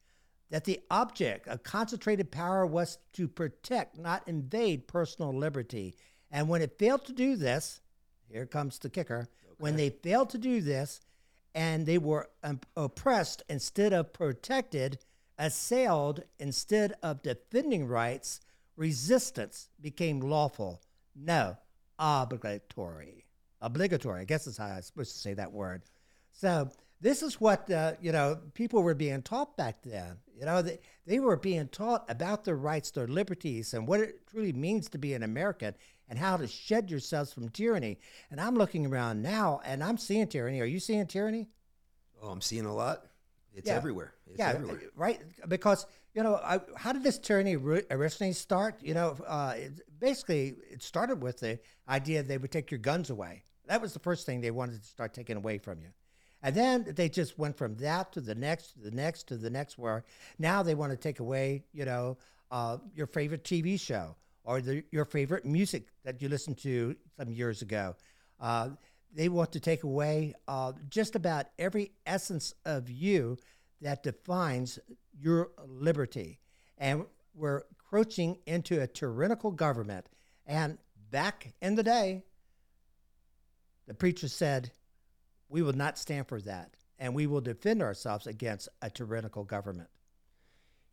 that 0.50 0.64
the 0.64 0.80
object 0.88 1.48
of 1.48 1.64
concentrated 1.64 2.30
power 2.30 2.64
was 2.64 2.98
to 3.14 3.26
protect, 3.26 3.98
not 3.98 4.28
invade 4.28 4.86
personal 4.86 5.36
liberty, 5.36 5.96
and 6.36 6.50
when 6.50 6.60
it 6.60 6.78
failed 6.78 7.06
to 7.06 7.14
do 7.14 7.34
this, 7.34 7.80
here 8.28 8.44
comes 8.44 8.78
the 8.78 8.90
kicker. 8.90 9.20
Okay. 9.20 9.54
When 9.56 9.76
they 9.76 9.88
failed 9.88 10.28
to 10.30 10.38
do 10.38 10.60
this 10.60 11.00
and 11.54 11.86
they 11.86 11.96
were 11.96 12.28
oppressed 12.76 13.42
instead 13.48 13.94
of 13.94 14.12
protected, 14.12 14.98
assailed 15.38 16.24
instead 16.38 16.92
of 17.02 17.22
defending 17.22 17.86
rights, 17.88 18.42
resistance 18.76 19.70
became 19.80 20.20
lawful. 20.20 20.82
No, 21.14 21.56
obligatory. 21.98 23.24
Obligatory. 23.62 24.20
I 24.20 24.24
guess 24.24 24.44
that's 24.44 24.58
how 24.58 24.66
I'm 24.66 24.82
supposed 24.82 25.12
to 25.12 25.18
say 25.18 25.32
that 25.32 25.52
word. 25.52 25.84
So 26.32 26.68
this 27.00 27.22
is 27.22 27.40
what 27.40 27.70
uh, 27.70 27.92
you 28.00 28.12
know 28.12 28.38
people 28.52 28.82
were 28.82 28.94
being 28.94 29.22
taught 29.22 29.56
back 29.56 29.82
then. 29.82 30.18
You 30.38 30.44
know, 30.44 30.60
they, 30.60 30.78
they 31.06 31.18
were 31.18 31.36
being 31.36 31.68
taught 31.68 32.04
about 32.10 32.44
their 32.44 32.56
rights, 32.56 32.90
their 32.90 33.06
liberties, 33.06 33.72
and 33.72 33.88
what 33.88 34.00
it 34.00 34.26
truly 34.26 34.52
means 34.52 34.90
to 34.90 34.98
be 34.98 35.14
an 35.14 35.22
American, 35.22 35.74
and 36.08 36.18
how 36.18 36.36
to 36.36 36.46
shed 36.46 36.90
yourselves 36.90 37.32
from 37.32 37.48
tyranny. 37.48 37.98
And 38.30 38.40
I'm 38.40 38.54
looking 38.54 38.86
around 38.86 39.22
now, 39.22 39.60
and 39.64 39.82
I'm 39.82 39.98
seeing 39.98 40.26
tyranny. 40.28 40.60
Are 40.60 40.64
you 40.66 40.80
seeing 40.80 41.06
tyranny? 41.06 41.48
Oh, 42.22 42.28
I'm 42.28 42.40
seeing 42.40 42.64
a 42.66 42.74
lot. 42.74 43.06
It's 43.54 43.68
Yeah. 43.68 43.76
everywhere. 43.76 44.12
It's 44.26 44.38
yeah, 44.38 44.50
everywhere. 44.50 44.80
right. 44.94 45.20
Because 45.48 45.86
you 46.14 46.22
know, 46.22 46.36
I, 46.36 46.60
how 46.76 46.92
did 46.94 47.02
this 47.02 47.18
tyranny 47.18 47.56
originally 47.56 48.32
start? 48.32 48.82
You 48.82 48.94
know, 48.94 49.18
uh, 49.26 49.52
it, 49.56 50.00
basically, 50.00 50.54
it 50.70 50.82
started 50.82 51.22
with 51.22 51.40
the 51.40 51.58
idea 51.88 52.22
they 52.22 52.38
would 52.38 52.50
take 52.50 52.70
your 52.70 52.78
guns 52.78 53.10
away. 53.10 53.42
That 53.66 53.82
was 53.82 53.92
the 53.92 53.98
first 53.98 54.24
thing 54.24 54.40
they 54.40 54.50
wanted 54.50 54.80
to 54.80 54.88
start 54.88 55.12
taking 55.12 55.36
away 55.36 55.58
from 55.58 55.82
you. 55.82 55.88
And 56.42 56.54
then 56.54 56.86
they 56.96 57.10
just 57.10 57.38
went 57.38 57.58
from 57.58 57.74
that 57.76 58.12
to 58.12 58.22
the 58.22 58.34
next, 58.34 58.72
to 58.72 58.78
the 58.80 58.90
next, 58.92 59.24
to 59.28 59.36
the 59.36 59.50
next. 59.50 59.76
Where 59.76 60.04
now 60.38 60.62
they 60.62 60.74
want 60.74 60.92
to 60.92 60.96
take 60.96 61.20
away, 61.20 61.64
you 61.74 61.84
know, 61.84 62.16
uh, 62.50 62.78
your 62.94 63.06
favorite 63.08 63.44
TV 63.44 63.78
show 63.78 64.16
or 64.46 64.60
the, 64.60 64.84
your 64.92 65.04
favorite 65.04 65.44
music 65.44 65.88
that 66.04 66.22
you 66.22 66.28
listened 66.28 66.56
to 66.58 66.94
some 67.18 67.30
years 67.30 67.60
ago. 67.62 67.94
Uh, 68.40 68.70
they 69.12 69.28
want 69.28 69.52
to 69.52 69.60
take 69.60 69.82
away 69.82 70.34
uh, 70.46 70.72
just 70.88 71.16
about 71.16 71.46
every 71.58 71.90
essence 72.06 72.54
of 72.64 72.88
you 72.88 73.36
that 73.80 74.02
defines 74.02 74.78
your 75.18 75.50
liberty. 75.66 76.38
And 76.78 77.06
we're 77.34 77.62
encroaching 77.70 78.38
into 78.46 78.80
a 78.80 78.86
tyrannical 78.86 79.50
government. 79.50 80.06
And 80.46 80.78
back 81.10 81.54
in 81.60 81.74
the 81.74 81.82
day, 81.82 82.22
the 83.86 83.94
preacher 83.94 84.28
said, 84.28 84.70
We 85.48 85.62
will 85.62 85.72
not 85.72 85.98
stand 85.98 86.28
for 86.28 86.40
that. 86.42 86.74
And 86.98 87.14
we 87.14 87.26
will 87.26 87.40
defend 87.40 87.82
ourselves 87.82 88.26
against 88.26 88.68
a 88.80 88.90
tyrannical 88.90 89.44
government. 89.44 89.88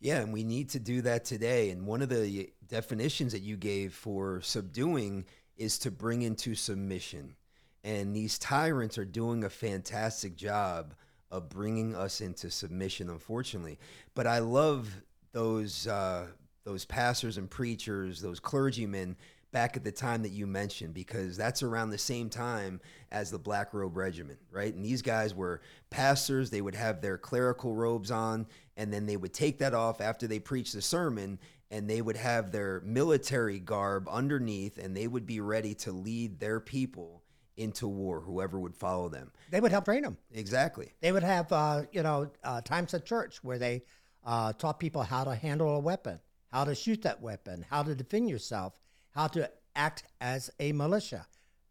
Yeah, 0.04 0.20
and 0.20 0.34
we 0.34 0.44
need 0.44 0.68
to 0.68 0.78
do 0.78 1.00
that 1.00 1.24
today. 1.24 1.70
And 1.70 1.86
one 1.86 2.02
of 2.02 2.10
the 2.10 2.50
definitions 2.68 3.32
that 3.32 3.40
you 3.40 3.56
gave 3.56 3.94
for 3.94 4.42
subduing 4.42 5.24
is 5.56 5.78
to 5.78 5.90
bring 5.90 6.20
into 6.20 6.54
submission. 6.54 7.36
And 7.84 8.14
these 8.14 8.38
tyrants 8.38 8.98
are 8.98 9.06
doing 9.06 9.44
a 9.44 9.48
fantastic 9.48 10.36
job 10.36 10.92
of 11.30 11.48
bringing 11.48 11.96
us 11.96 12.20
into 12.20 12.50
submission, 12.50 13.08
unfortunately. 13.08 13.78
But 14.14 14.26
I 14.26 14.40
love 14.40 14.94
those 15.32 15.86
uh, 15.86 16.26
those 16.64 16.84
pastors 16.84 17.38
and 17.38 17.48
preachers, 17.48 18.20
those 18.20 18.40
clergymen 18.40 19.16
back 19.54 19.76
at 19.78 19.84
the 19.84 19.92
time 19.92 20.22
that 20.22 20.32
you 20.32 20.46
mentioned, 20.46 20.92
because 20.92 21.38
that's 21.38 21.62
around 21.62 21.88
the 21.88 21.96
same 21.96 22.28
time 22.28 22.80
as 23.10 23.30
the 23.30 23.38
Black 23.38 23.72
Robe 23.72 23.96
Regiment, 23.96 24.38
right? 24.50 24.74
And 24.74 24.84
these 24.84 25.00
guys 25.00 25.34
were 25.34 25.62
pastors. 25.88 26.50
They 26.50 26.60
would 26.60 26.74
have 26.74 27.00
their 27.00 27.16
clerical 27.16 27.74
robes 27.74 28.10
on, 28.10 28.46
and 28.76 28.92
then 28.92 29.06
they 29.06 29.16
would 29.16 29.32
take 29.32 29.58
that 29.60 29.72
off 29.72 30.02
after 30.02 30.26
they 30.26 30.38
preached 30.40 30.74
the 30.74 30.82
sermon, 30.82 31.38
and 31.70 31.88
they 31.88 32.02
would 32.02 32.16
have 32.16 32.52
their 32.52 32.82
military 32.84 33.60
garb 33.60 34.08
underneath, 34.10 34.76
and 34.76 34.94
they 34.94 35.08
would 35.08 35.24
be 35.24 35.40
ready 35.40 35.74
to 35.76 35.92
lead 35.92 36.38
their 36.40 36.60
people 36.60 37.22
into 37.56 37.86
war, 37.86 38.20
whoever 38.20 38.58
would 38.58 38.74
follow 38.74 39.08
them. 39.08 39.30
They 39.50 39.60
would 39.60 39.70
help 39.70 39.84
train 39.84 40.02
them. 40.02 40.18
Exactly. 40.32 40.92
They 41.00 41.12
would 41.12 41.22
have, 41.22 41.52
uh, 41.52 41.82
you 41.92 42.02
know, 42.02 42.30
uh, 42.42 42.60
times 42.60 42.92
at 42.94 43.06
church 43.06 43.38
where 43.44 43.58
they 43.58 43.84
uh, 44.24 44.52
taught 44.54 44.80
people 44.80 45.04
how 45.04 45.22
to 45.22 45.34
handle 45.36 45.76
a 45.76 45.80
weapon, 45.80 46.18
how 46.50 46.64
to 46.64 46.74
shoot 46.74 47.02
that 47.02 47.22
weapon, 47.22 47.64
how 47.70 47.84
to 47.84 47.94
defend 47.94 48.28
yourself, 48.28 48.80
how 49.14 49.28
to 49.28 49.50
act 49.76 50.04
as 50.20 50.50
a 50.60 50.72
militia. 50.72 51.26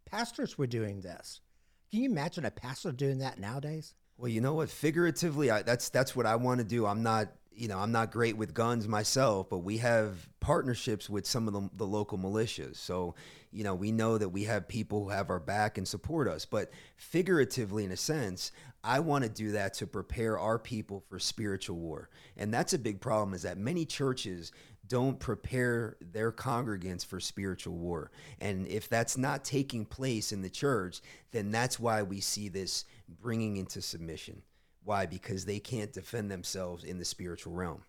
Pastors 0.06 0.58
were 0.58 0.68
doing 0.68 1.02
this. 1.02 1.42
Can 1.92 2.02
you 2.02 2.10
imagine 2.10 2.46
a 2.46 2.52
pastor 2.52 2.92
doing 2.92 3.20
that 3.20 3.40
nowadays? 3.40 3.94
Well, 4.18 4.30
you 4.30 4.42
know 4.42 4.54
what? 4.54 4.70
Figuratively, 4.70 5.52
I, 5.52 5.64
that's 5.64 5.90
that's 5.90 6.16
what 6.16 6.26
I 6.26 6.36
want 6.36 6.60
to 6.60 6.64
do. 6.64 6.86
I'm 6.86 7.04
not, 7.04 7.30
you 7.52 7.68
know, 7.68 7.80
I'm 7.80 7.92
not 7.92 8.12
great 8.12 8.38
with 8.38 8.54
guns 8.54 8.88
myself, 8.88 9.50
but 9.50 9.60
we 9.60 9.78
have 9.78 10.30
partnerships 10.40 11.10
with 11.10 11.26
some 11.26 11.48
of 11.48 11.54
the, 11.54 11.70
the 11.76 11.86
local 11.86 12.18
militias. 12.18 12.78
So, 12.78 13.16
you 13.52 13.64
know, 13.64 13.76
we 13.76 13.92
know 13.92 14.18
that 14.18 14.30
we 14.30 14.44
have 14.46 14.68
people 14.68 15.04
who 15.04 15.10
have 15.10 15.30
our 15.30 15.40
back 15.40 15.78
and 15.78 15.88
support 15.88 16.28
us. 16.28 16.46
But 16.46 16.72
figuratively, 16.96 17.84
in 17.84 17.92
a 17.92 17.98
sense, 17.98 18.52
I 18.84 19.00
want 19.00 19.24
to 19.24 19.30
do 19.30 19.52
that 19.52 19.74
to 19.76 19.88
prepare 19.88 20.38
our 20.38 20.60
people 20.60 21.04
for 21.10 21.20
spiritual 21.20 21.78
war. 21.78 22.10
And 22.38 22.54
that's 22.54 22.74
a 22.74 22.80
big 22.80 23.02
problem. 23.02 23.34
Is 23.34 23.44
that 23.44 23.58
many 23.58 23.86
churches 23.86 24.52
don't 24.88 25.20
prepare 25.20 25.98
their 26.02 26.32
congregants 26.32 27.06
for 27.06 27.20
spiritual 27.20 27.76
war. 27.76 28.12
And 28.42 28.68
if 28.68 28.90
that's 28.90 29.18
not 29.18 29.46
taking 29.46 29.86
place 29.86 30.32
in 30.32 30.42
the 30.42 30.50
church, 30.50 31.02
then 31.32 31.52
that's 31.52 31.80
why 31.80 32.04
we 32.04 32.20
see 32.20 32.50
this 32.50 32.86
bringing 33.22 33.58
into 33.58 33.82
submission. 33.82 34.42
Why? 34.84 35.06
Because 35.06 35.46
they 35.46 35.60
can't 35.60 35.94
defend 35.94 36.30
themselves 36.30 36.84
in 36.84 37.00
the 37.00 37.06
spiritual 37.06 37.54
realm. 37.54 37.84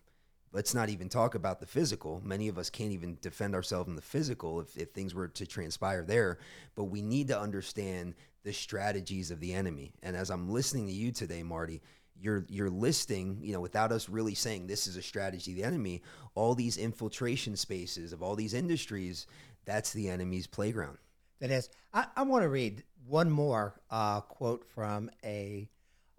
Let's 0.53 0.73
not 0.73 0.87
even 0.87 1.09
talk 1.09 1.35
about 1.35 1.59
the 1.59 1.65
physical. 1.65 2.21
Many 2.23 2.47
of 2.47 2.57
us 2.57 2.69
can't 2.69 2.93
even 2.93 3.17
defend 3.21 3.55
ourselves 3.55 3.89
in 3.89 3.97
the 3.97 4.01
physical 4.01 4.61
if, 4.61 4.77
if 4.77 4.91
things 4.91 5.13
were 5.13 5.27
to 5.27 5.45
transpire 5.45 6.05
there. 6.05 6.39
But 6.75 6.85
we 6.85 7.01
need 7.01 7.27
to 7.27 7.37
understand 7.37 8.15
the 8.45 8.53
strategies 8.53 9.31
of 9.31 9.41
the 9.41 9.53
enemy. 9.53 9.91
And 10.01 10.15
as 10.15 10.29
I'm 10.29 10.49
listening 10.49 10.85
to 10.87 10.93
you 10.93 11.11
today, 11.11 11.43
Marty, 11.43 11.81
you're 12.19 12.45
you're 12.49 12.69
listing, 12.69 13.39
you 13.41 13.53
know, 13.53 13.61
without 13.61 13.91
us 13.91 14.09
really 14.09 14.35
saying 14.35 14.67
this 14.67 14.87
is 14.87 14.97
a 14.97 15.01
strategy 15.01 15.51
of 15.51 15.57
the 15.57 15.63
enemy, 15.63 16.01
all 16.33 16.55
these 16.55 16.77
infiltration 16.77 17.55
spaces 17.55 18.11
of 18.13 18.21
all 18.23 18.35
these 18.35 18.53
industries, 18.53 19.27
that's 19.65 19.93
the 19.93 20.09
enemy's 20.09 20.47
playground. 20.47 20.97
That 21.39 21.51
is, 21.51 21.69
I, 21.93 22.05
I 22.15 22.23
want 22.23 22.43
to 22.43 22.49
read 22.49 22.83
one 23.07 23.29
more 23.29 23.75
uh, 23.91 24.21
quote 24.21 24.65
from 24.65 25.11
a 25.23 25.69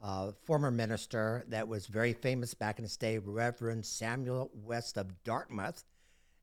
uh, 0.02 0.32
former 0.44 0.70
minister 0.70 1.44
that 1.48 1.66
was 1.66 1.86
very 1.86 2.12
famous 2.12 2.52
back 2.54 2.78
in 2.78 2.84
the 2.84 2.96
day, 2.98 3.16
Reverend 3.18 3.84
Samuel 3.86 4.50
West 4.52 4.98
of 4.98 5.24
Dartmouth, 5.24 5.82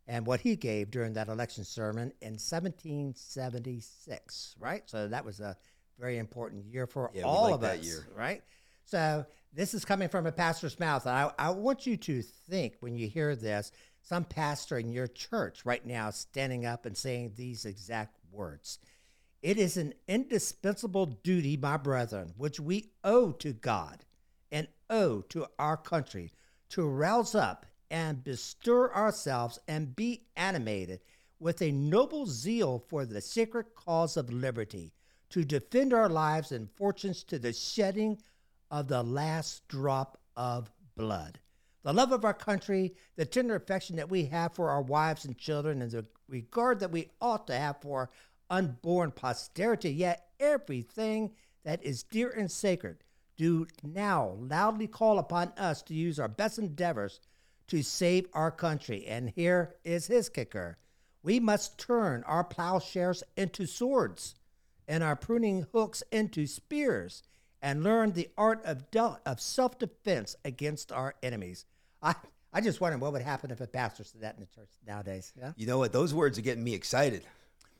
and 0.07 0.25
what 0.25 0.41
he 0.41 0.55
gave 0.55 0.89
during 0.91 1.13
that 1.13 1.27
election 1.29 1.63
sermon 1.63 2.11
in 2.21 2.33
1776, 2.33 4.55
right? 4.59 4.83
So 4.89 5.07
that 5.07 5.23
was 5.23 5.39
a 5.39 5.55
very 5.99 6.17
important 6.17 6.65
year 6.65 6.87
for 6.87 7.11
Yeah, 7.13 7.23
all 7.23 7.43
like 7.43 7.53
of 7.53 7.61
that 7.61 7.79
us, 7.79 7.85
year. 7.85 8.07
right? 8.15 8.41
So 8.85 9.25
this 9.53 9.73
is 9.73 9.85
coming 9.85 10.09
from 10.09 10.25
a 10.25 10.31
pastor's 10.31 10.79
mouth. 10.79 11.05
I, 11.05 11.31
I 11.37 11.51
want 11.51 11.85
you 11.85 11.95
to 11.97 12.21
think 12.21 12.75
when 12.79 12.95
you 12.95 13.07
hear 13.07 13.35
this, 13.35 13.71
some 14.01 14.23
pastor 14.23 14.77
in 14.77 14.91
your 14.91 15.07
church 15.07 15.65
right 15.65 15.85
now 15.85 16.09
standing 16.09 16.65
up 16.65 16.85
and 16.85 16.97
saying 16.97 17.33
these 17.35 17.65
exact 17.65 18.17
words. 18.31 18.79
It 19.41 19.57
is 19.57 19.77
an 19.77 19.93
indispensable 20.07 21.05
duty, 21.05 21.57
my 21.57 21.77
brethren, 21.77 22.33
which 22.37 22.59
we 22.59 22.91
owe 23.03 23.31
to 23.33 23.53
God 23.53 24.05
and 24.51 24.67
owe 24.89 25.21
to 25.29 25.47
our 25.59 25.77
country 25.77 26.31
to 26.69 26.87
rouse 26.87 27.35
up 27.35 27.65
and 27.91 28.23
bestir 28.23 28.91
ourselves 28.93 29.59
and 29.67 29.95
be 29.95 30.23
animated 30.35 31.01
with 31.39 31.61
a 31.61 31.71
noble 31.71 32.25
zeal 32.25 32.79
for 32.87 33.05
the 33.05 33.21
sacred 33.21 33.75
cause 33.75 34.17
of 34.17 34.31
liberty, 34.31 34.93
to 35.29 35.43
defend 35.43 35.93
our 35.93 36.09
lives 36.09 36.51
and 36.51 36.71
fortunes 36.71 37.23
to 37.23 37.37
the 37.37 37.51
shedding 37.51 38.17
of 38.73 38.87
the 38.87 39.03
last 39.03 39.67
drop 39.67 40.17
of 40.35 40.71
blood. 40.97 41.39
The 41.83 41.93
love 41.93 42.11
of 42.11 42.25
our 42.25 42.33
country, 42.33 42.95
the 43.15 43.25
tender 43.25 43.53
affection 43.55 43.97
that 43.97 44.09
we 44.09 44.25
have 44.25 44.55
for 44.55 44.71
our 44.71 44.81
wives 44.81 45.25
and 45.25 45.37
children, 45.37 45.83
and 45.83 45.91
the 45.91 46.07
regard 46.27 46.79
that 46.79 46.91
we 46.91 47.11
ought 47.21 47.45
to 47.47 47.55
have 47.55 47.79
for 47.83 48.09
unborn 48.49 49.11
posterity, 49.11 49.93
yet 49.93 50.29
everything 50.39 51.33
that 51.63 51.85
is 51.85 52.01
dear 52.01 52.31
and 52.31 52.49
sacred, 52.49 53.03
do 53.37 53.67
now 53.83 54.35
loudly 54.39 54.87
call 54.87 55.19
upon 55.19 55.53
us 55.55 55.83
to 55.83 55.93
use 55.93 56.19
our 56.19 56.27
best 56.27 56.57
endeavors 56.57 57.19
to 57.67 57.83
save 57.83 58.25
our 58.33 58.49
country. 58.49 59.05
And 59.05 59.29
here 59.29 59.75
is 59.83 60.07
his 60.07 60.29
kicker 60.29 60.79
we 61.21 61.39
must 61.39 61.77
turn 61.77 62.23
our 62.23 62.43
plowshares 62.43 63.23
into 63.37 63.67
swords 63.67 64.33
and 64.87 65.03
our 65.03 65.15
pruning 65.15 65.67
hooks 65.71 66.01
into 66.11 66.47
spears 66.47 67.23
and 67.63 67.81
learn 67.81 68.11
the 68.11 68.29
art 68.37 68.63
of, 68.65 68.91
del- 68.91 69.19
of 69.25 69.39
self 69.39 69.79
defense 69.79 70.35
against 70.45 70.91
our 70.91 71.15
enemies. 71.23 71.65
I, 72.03 72.13
I 72.51 72.61
just 72.61 72.81
wonder 72.81 72.97
what 72.97 73.13
would 73.13 73.21
happen 73.21 73.49
if 73.49 73.61
a 73.61 73.67
pastor 73.67 74.03
said 74.03 74.21
that 74.21 74.35
in 74.35 74.41
the 74.41 74.47
church 74.47 74.69
nowadays. 74.85 75.33
Yeah? 75.39 75.53
You 75.55 75.65
know 75.65 75.79
what? 75.79 75.93
Those 75.93 76.13
words 76.13 76.37
are 76.37 76.41
getting 76.41 76.63
me 76.63 76.73
excited. 76.75 77.23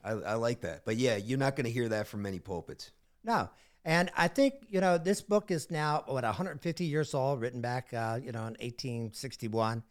I, 0.03 0.11
I 0.11 0.33
like 0.35 0.61
that. 0.61 0.85
But 0.85 0.95
yeah, 0.95 1.17
you're 1.17 1.37
not 1.37 1.55
going 1.55 1.65
to 1.65 1.71
hear 1.71 1.89
that 1.89 2.07
from 2.07 2.21
many 2.21 2.39
pulpits. 2.39 2.91
No. 3.23 3.49
And 3.85 4.09
I 4.15 4.29
think, 4.29 4.53
you 4.69 4.79
know, 4.79 4.97
this 4.97 5.21
book 5.21 5.51
is 5.51 5.69
now, 5.69 6.03
what, 6.07 6.23
150 6.23 6.85
years 6.85 7.13
old, 7.13 7.41
written 7.41 7.59
back, 7.59 7.93
uh, 7.93 8.17
you 8.23 8.31
know, 8.31 8.39
in 8.39 8.55
1861. 8.61 9.83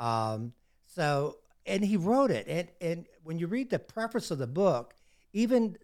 Um, 0.00 0.52
so, 0.86 1.38
and 1.64 1.84
he 1.84 1.96
wrote 1.96 2.32
it. 2.32 2.46
And, 2.48 2.68
and 2.80 3.06
when 3.22 3.38
you 3.38 3.46
read 3.46 3.70
the 3.70 3.78
preface 3.78 4.32
of 4.32 4.38
the 4.38 4.48
book, 4.48 4.94
even 5.32 5.76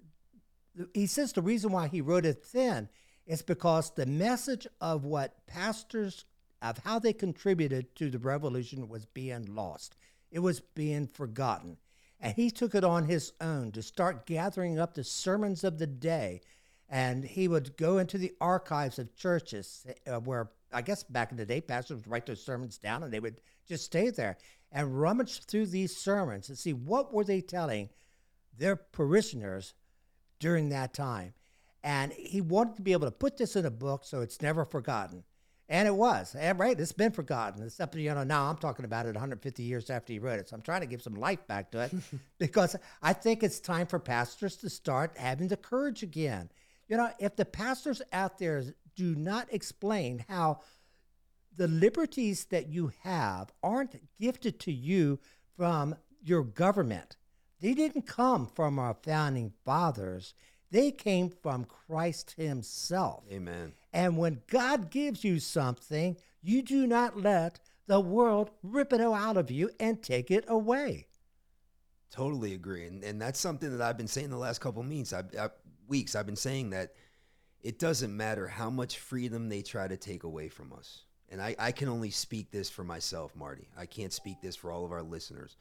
he 0.92 1.06
says 1.06 1.32
the 1.32 1.42
reason 1.42 1.70
why 1.70 1.86
he 1.86 2.00
wrote 2.00 2.26
it 2.26 2.44
thin 2.44 2.88
is 3.26 3.42
because 3.42 3.90
the 3.90 4.06
message 4.06 4.66
of 4.80 5.04
what 5.04 5.46
pastors, 5.46 6.24
of 6.60 6.78
how 6.78 6.98
they 6.98 7.12
contributed 7.12 7.94
to 7.96 8.10
the 8.10 8.18
revolution 8.18 8.88
was 8.88 9.06
being 9.06 9.54
lost. 9.54 9.96
It 10.30 10.40
was 10.40 10.60
being 10.60 11.06
forgotten. 11.06 11.78
And 12.20 12.34
he 12.34 12.50
took 12.50 12.74
it 12.74 12.84
on 12.84 13.04
his 13.04 13.32
own 13.40 13.72
to 13.72 13.82
start 13.82 14.26
gathering 14.26 14.78
up 14.78 14.94
the 14.94 15.04
sermons 15.04 15.64
of 15.64 15.78
the 15.78 15.86
day. 15.86 16.40
And 16.88 17.24
he 17.24 17.48
would 17.48 17.76
go 17.76 17.98
into 17.98 18.18
the 18.18 18.32
archives 18.40 18.98
of 18.98 19.14
churches 19.16 19.86
uh, 20.06 20.20
where, 20.20 20.50
I 20.72 20.82
guess 20.82 21.02
back 21.02 21.30
in 21.30 21.36
the 21.36 21.46
day, 21.46 21.60
pastors 21.60 21.98
would 21.98 22.08
write 22.08 22.26
their 22.26 22.36
sermons 22.36 22.78
down 22.78 23.02
and 23.02 23.12
they 23.12 23.20
would 23.20 23.40
just 23.66 23.84
stay 23.84 24.10
there 24.10 24.36
and 24.70 25.00
rummage 25.00 25.44
through 25.44 25.66
these 25.66 25.96
sermons 25.96 26.48
and 26.48 26.58
see 26.58 26.72
what 26.72 27.12
were 27.12 27.24
they 27.24 27.40
telling 27.40 27.88
their 28.56 28.76
parishioners 28.76 29.74
during 30.40 30.68
that 30.68 30.92
time. 30.92 31.32
And 31.84 32.12
he 32.12 32.40
wanted 32.40 32.76
to 32.76 32.82
be 32.82 32.92
able 32.92 33.06
to 33.06 33.12
put 33.12 33.36
this 33.36 33.54
in 33.54 33.66
a 33.66 33.70
book 33.70 34.04
so 34.04 34.22
it's 34.22 34.40
never 34.40 34.64
forgotten. 34.64 35.22
And 35.68 35.86
it 35.86 35.94
was, 35.94 36.34
and 36.34 36.58
right? 36.58 36.78
It's 36.78 36.92
been 36.92 37.12
forgotten. 37.12 37.62
Except, 37.62 37.94
you 37.94 38.12
know, 38.12 38.24
now 38.24 38.46
I'm 38.46 38.56
talking 38.56 38.86
about 38.86 39.06
it 39.06 39.14
150 39.14 39.62
years 39.62 39.90
after 39.90 40.12
he 40.12 40.18
wrote 40.18 40.40
it. 40.40 40.48
So 40.48 40.56
I'm 40.56 40.62
trying 40.62 40.80
to 40.80 40.86
give 40.86 41.02
some 41.02 41.14
life 41.14 41.46
back 41.46 41.70
to 41.72 41.80
it 41.80 41.92
because 42.38 42.74
I 43.02 43.12
think 43.12 43.42
it's 43.42 43.60
time 43.60 43.86
for 43.86 43.98
pastors 43.98 44.56
to 44.56 44.70
start 44.70 45.16
having 45.16 45.48
the 45.48 45.56
courage 45.56 46.02
again. 46.02 46.50
You 46.88 46.96
know, 46.96 47.10
if 47.18 47.36
the 47.36 47.44
pastors 47.44 48.02
out 48.12 48.38
there 48.38 48.62
do 48.96 49.14
not 49.14 49.48
explain 49.52 50.24
how 50.28 50.60
the 51.56 51.68
liberties 51.68 52.46
that 52.46 52.68
you 52.68 52.92
have 53.02 53.52
aren't 53.62 53.96
gifted 54.18 54.58
to 54.60 54.72
you 54.72 55.18
from 55.56 55.96
your 56.22 56.44
government, 56.44 57.16
they 57.60 57.74
didn't 57.74 58.06
come 58.06 58.46
from 58.46 58.78
our 58.78 58.96
founding 59.02 59.52
fathers. 59.64 60.34
They 60.74 60.90
came 60.90 61.30
from 61.30 61.66
Christ 61.66 62.34
Himself. 62.36 63.22
Amen. 63.30 63.74
And 63.92 64.18
when 64.18 64.42
God 64.48 64.90
gives 64.90 65.22
you 65.22 65.38
something, 65.38 66.16
you 66.42 66.62
do 66.62 66.88
not 66.88 67.16
let 67.16 67.60
the 67.86 68.00
world 68.00 68.50
rip 68.60 68.92
it 68.92 69.00
out 69.00 69.36
of 69.36 69.52
you 69.52 69.70
and 69.78 70.02
take 70.02 70.32
it 70.32 70.44
away. 70.48 71.06
Totally 72.10 72.54
agree. 72.54 72.86
And, 72.86 73.04
and 73.04 73.22
that's 73.22 73.38
something 73.38 73.70
that 73.70 73.80
I've 73.80 73.96
been 73.96 74.08
saying 74.08 74.30
the 74.30 74.36
last 74.36 74.60
couple 74.60 74.82
of 74.82 74.88
weeks. 74.88 75.12
I've, 75.12 75.32
I, 75.38 75.50
weeks. 75.86 76.16
I've 76.16 76.26
been 76.26 76.34
saying 76.34 76.70
that 76.70 76.94
it 77.62 77.78
doesn't 77.78 78.14
matter 78.16 78.48
how 78.48 78.68
much 78.68 78.98
freedom 78.98 79.48
they 79.48 79.62
try 79.62 79.86
to 79.86 79.96
take 79.96 80.24
away 80.24 80.48
from 80.48 80.72
us. 80.72 81.04
And 81.30 81.40
I, 81.40 81.54
I 81.56 81.70
can 81.70 81.88
only 81.88 82.10
speak 82.10 82.50
this 82.50 82.68
for 82.68 82.82
myself, 82.82 83.36
Marty. 83.36 83.68
I 83.78 83.86
can't 83.86 84.12
speak 84.12 84.40
this 84.42 84.56
for 84.56 84.72
all 84.72 84.84
of 84.84 84.90
our 84.90 85.04
listeners. 85.04 85.56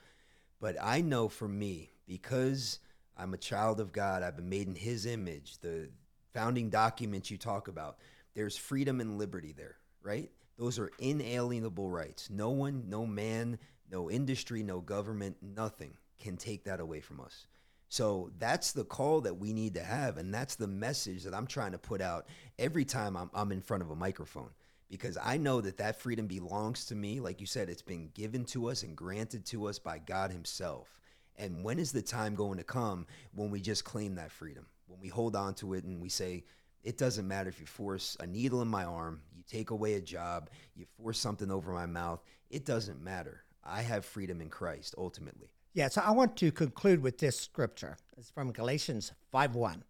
But 0.60 0.76
I 0.82 1.02
know 1.02 1.30
for 1.30 1.48
me, 1.48 1.92
because 2.08 2.80
I'm 3.18 3.34
a 3.34 3.38
child 3.38 3.80
of 3.80 3.92
God, 3.92 4.24
I've 4.24 4.36
been 4.36 4.50
made 4.50 4.68
in 4.68 4.76
His 4.76 5.06
image, 5.06 5.60
the 5.60 5.90
founding 6.34 6.70
documents 6.70 7.30
you 7.30 7.38
talk 7.38 7.68
about, 7.68 7.98
there's 8.34 8.58
freedom 8.58 9.00
and 9.00 9.18
liberty 9.18 9.54
there, 9.56 9.78
right? 10.02 10.32
Those 10.58 10.80
are 10.80 10.92
inalienable 11.00 11.90
rights. 11.90 12.30
No 12.30 12.50
one, 12.50 12.86
no 12.88 13.06
man, 13.06 13.60
no 13.92 14.10
industry, 14.10 14.64
no 14.64 14.82
government, 14.82 15.38
nothing 15.42 15.94
can 16.20 16.38
take 16.38 16.64
that 16.66 16.80
away 16.80 17.00
from 17.00 17.20
us. 17.20 17.48
So 17.90 18.32
that's 18.40 18.72
the 18.72 18.86
call 18.86 19.22
that 19.22 19.38
we 19.38 19.54
need 19.54 19.76
to 19.76 19.84
have. 19.84 20.18
And 20.18 20.34
that's 20.34 20.56
the 20.56 20.68
message 20.68 21.24
that 21.24 21.34
I'm 21.36 21.46
trying 21.46 21.74
to 21.74 21.78
put 21.78 22.02
out 22.02 22.26
every 22.58 22.86
time 22.86 23.16
I'm, 23.16 23.30
I'm 23.36 23.52
in 23.52 23.62
front 23.62 23.84
of 23.84 23.92
a 23.92 23.96
microphone 23.96 24.50
because 24.90 25.18
I 25.24 25.38
know 25.38 25.62
that 25.62 25.78
that 25.78 26.02
freedom 26.02 26.26
belongs 26.26 26.86
to 26.86 26.96
me. 26.96 27.20
Like 27.20 27.40
you 27.40 27.46
said, 27.46 27.70
it's 27.70 27.84
been 27.84 28.10
given 28.16 28.46
to 28.46 28.70
us 28.70 28.82
and 28.82 28.96
granted 28.96 29.46
to 29.48 29.68
us 29.68 29.78
by 29.78 30.00
God 30.00 30.32
Himself. 30.32 31.00
And 31.38 31.64
when 31.64 31.80
is 31.80 31.92
the 31.92 32.02
time 32.02 32.36
going 32.36 32.58
to 32.58 32.64
come 32.64 33.08
when 33.34 33.50
we 33.50 33.60
just 33.60 33.84
claim 33.84 34.16
that 34.16 34.32
freedom? 34.32 34.66
When 34.88 35.00
we 35.00 35.08
hold 35.08 35.36
on 35.36 35.56
to 35.56 35.74
it 35.74 35.84
and 35.84 36.02
we 36.02 36.10
say, 36.10 36.44
it 36.84 36.98
doesn't 36.98 37.28
matter 37.28 37.50
if 37.50 37.60
you 37.60 37.66
force 37.66 38.18
a 38.20 38.28
needle 38.28 38.62
in 38.62 38.68
my 38.68 38.84
arm, 38.84 39.22
you 39.36 39.44
take 39.50 39.72
away 39.72 39.94
a 39.96 40.02
job, 40.02 40.50
you 40.76 40.86
force 41.02 41.18
something 41.18 41.50
over 41.50 41.72
my 41.72 41.86
mouth, 41.86 42.22
it 42.50 42.66
doesn't 42.66 43.02
matter. 43.02 43.44
I 43.64 43.82
have 43.82 44.06
freedom 44.06 44.42
in 44.42 44.50
Christ 44.50 44.94
ultimately. 44.98 45.54
Yeah, 45.74 45.88
so 45.88 46.02
I 46.06 46.12
want 46.12 46.36
to 46.38 46.52
conclude 46.52 47.02
with 47.02 47.18
this 47.18 47.40
scripture. 47.40 47.98
It's 48.18 48.30
from 48.30 48.52
Galatians 48.52 49.12
5 49.32 49.56
1. 49.56 49.84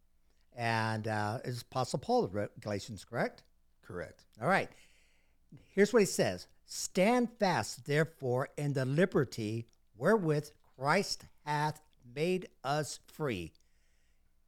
And 0.55 1.07
uh, 1.07 1.39
it's 1.43 1.63
Apostle 1.63 1.99
Paul 1.99 2.27
wrote 2.27 2.57
Galatians, 2.61 3.03
correct? 3.03 3.43
Correct. 3.81 4.23
All 4.41 4.47
right. 4.47 4.69
Here's 5.69 5.91
what 5.91 6.01
he 6.01 6.05
says 6.05 6.47
Stand 6.65 7.29
fast, 7.39 7.85
therefore, 7.85 8.49
in 8.57 8.73
the 8.73 8.85
liberty 8.85 9.67
wherewith 9.97 10.49
Christ 10.77 11.25
hath 11.45 11.81
made 12.15 12.47
us 12.63 12.99
free, 13.07 13.53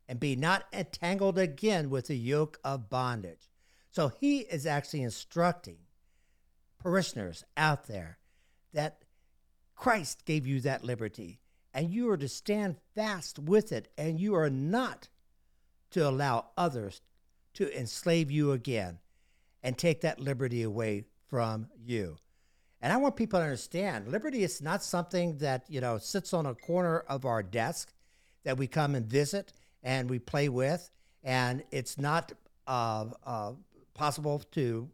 and 0.07 0.19
be 0.19 0.35
not 0.35 0.65
entangled 0.71 1.37
again 1.37 1.89
with 1.89 2.07
the 2.07 2.17
yoke 2.17 2.59
of 2.63 2.89
bondage. 2.89 3.49
So 3.91 4.09
he 4.09 4.39
is 4.39 4.65
actually 4.65 5.03
instructing 5.03 5.77
parishioners 6.79 7.43
out 7.57 7.87
there 7.87 8.19
that 8.73 9.03
Christ 9.75 10.25
gave 10.25 10.45
you 10.45 10.61
that 10.61 10.83
liberty, 10.83 11.39
and 11.73 11.89
you 11.89 12.09
are 12.09 12.17
to 12.17 12.27
stand 12.27 12.77
fast 12.93 13.39
with 13.39 13.71
it, 13.71 13.87
and 13.97 14.19
you 14.19 14.35
are 14.35 14.49
not 14.49 15.09
to 15.91 16.07
allow 16.07 16.47
others 16.57 17.01
to 17.53 17.77
enslave 17.77 18.29
you 18.29 18.51
again 18.51 18.99
and 19.63 19.77
take 19.77 20.01
that 20.01 20.19
liberty 20.19 20.61
away 20.61 21.05
from 21.29 21.67
you. 21.75 22.17
And 22.85 22.93
I 22.93 22.97
want 22.97 23.15
people 23.15 23.39
to 23.39 23.43
understand 23.43 24.09
liberty 24.09 24.43
is 24.43 24.61
not 24.61 24.83
something 24.83 25.39
that, 25.39 25.65
you 25.67 25.81
know, 25.81 25.97
sits 25.97 26.35
on 26.35 26.45
a 26.45 26.53
corner 26.53 26.99
of 26.99 27.25
our 27.25 27.41
desk 27.41 27.91
that 28.43 28.59
we 28.59 28.67
come 28.67 28.93
and 28.93 29.07
visit 29.07 29.53
and 29.81 30.07
we 30.07 30.19
play 30.19 30.49
with. 30.49 30.91
And 31.23 31.63
it's 31.71 31.97
not 31.97 32.33
uh, 32.67 33.05
uh, 33.25 33.53
possible 33.95 34.37
to 34.51 34.87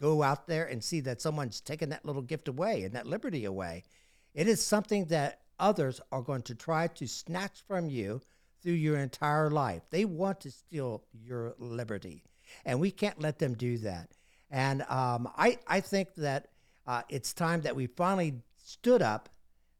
go 0.00 0.22
out 0.22 0.46
there 0.46 0.64
and 0.64 0.82
see 0.82 1.00
that 1.00 1.20
someone's 1.20 1.60
taken 1.60 1.90
that 1.90 2.06
little 2.06 2.22
gift 2.22 2.48
away 2.48 2.84
and 2.84 2.94
that 2.94 3.06
liberty 3.06 3.44
away. 3.44 3.84
It 4.32 4.48
is 4.48 4.62
something 4.62 5.04
that 5.08 5.40
others 5.58 6.00
are 6.10 6.22
going 6.22 6.40
to 6.44 6.54
try 6.54 6.86
to 6.86 7.06
snatch 7.06 7.62
from 7.68 7.90
you 7.90 8.22
through 8.62 8.72
your 8.72 8.96
entire 8.96 9.50
life. 9.50 9.82
They 9.90 10.06
want 10.06 10.40
to 10.40 10.50
steal 10.50 11.04
your 11.12 11.54
liberty, 11.58 12.24
and 12.64 12.80
we 12.80 12.90
can't 12.90 13.20
let 13.20 13.38
them 13.38 13.52
do 13.52 13.76
that. 13.76 14.12
And 14.50 14.80
um, 14.88 15.28
I, 15.36 15.58
I 15.66 15.80
think 15.80 16.14
that 16.14 16.48
uh, 16.86 17.02
it's 17.08 17.32
time 17.32 17.62
that 17.62 17.76
we 17.76 17.86
finally 17.86 18.34
stood 18.56 19.02
up, 19.02 19.28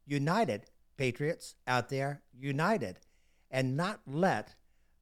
united, 0.05 0.65
patriots 0.97 1.55
out 1.67 1.89
there, 1.89 2.21
united, 2.37 2.99
and 3.51 3.77
not 3.77 3.99
let 4.05 4.55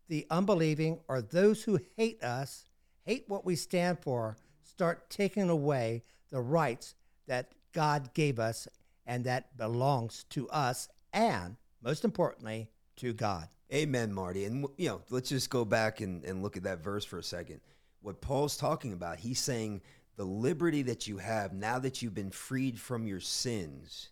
the 0.08 0.26
unbelieving 0.30 1.00
or 1.08 1.22
those 1.22 1.63
who 1.63 1.80
hate 1.96 2.24
us, 2.24 2.65
hate 3.04 3.26
what 3.28 3.46
we 3.46 3.56
stand 3.56 4.00
for, 4.00 4.38
start 4.63 5.10
taking 5.10 5.50
away 5.50 6.04
the 6.30 6.41
rights 6.41 6.96
that 7.28 7.52
God 7.74 8.13
gave 8.13 8.39
us 8.39 8.68
and 9.06 9.24
that 9.26 9.56
belongs 9.58 10.26
to 10.30 10.50
us 10.50 10.89
and, 11.13 11.56
most 11.82 12.04
importantly, 12.04 12.70
to 12.98 13.13
God. 13.13 13.48
Amen, 13.74 14.13
Marty. 14.13 14.46
And, 14.46 14.68
you 14.78 14.89
know, 14.89 15.02
let's 15.10 15.30
just 15.30 15.50
go 15.50 15.65
back 15.65 16.02
and, 16.02 16.24
and 16.24 16.44
look 16.44 16.56
at 16.58 16.63
that 16.63 16.84
verse 16.84 17.04
for 17.04 17.18
a 17.18 17.24
second. 17.24 17.62
What 18.02 18.22
Paul's 18.22 18.58
talking 18.58 18.94
about, 18.94 19.18
he's 19.18 19.39
saying 19.39 19.82
the 20.15 20.25
liberty 20.25 20.82
that 20.84 21.08
you 21.08 21.17
have 21.17 21.54
now 21.54 21.80
that 21.80 22.01
you've 22.01 22.13
been 22.13 22.32
freed 22.32 22.80
from 22.80 23.08
your 23.08 23.19
sins, 23.19 24.10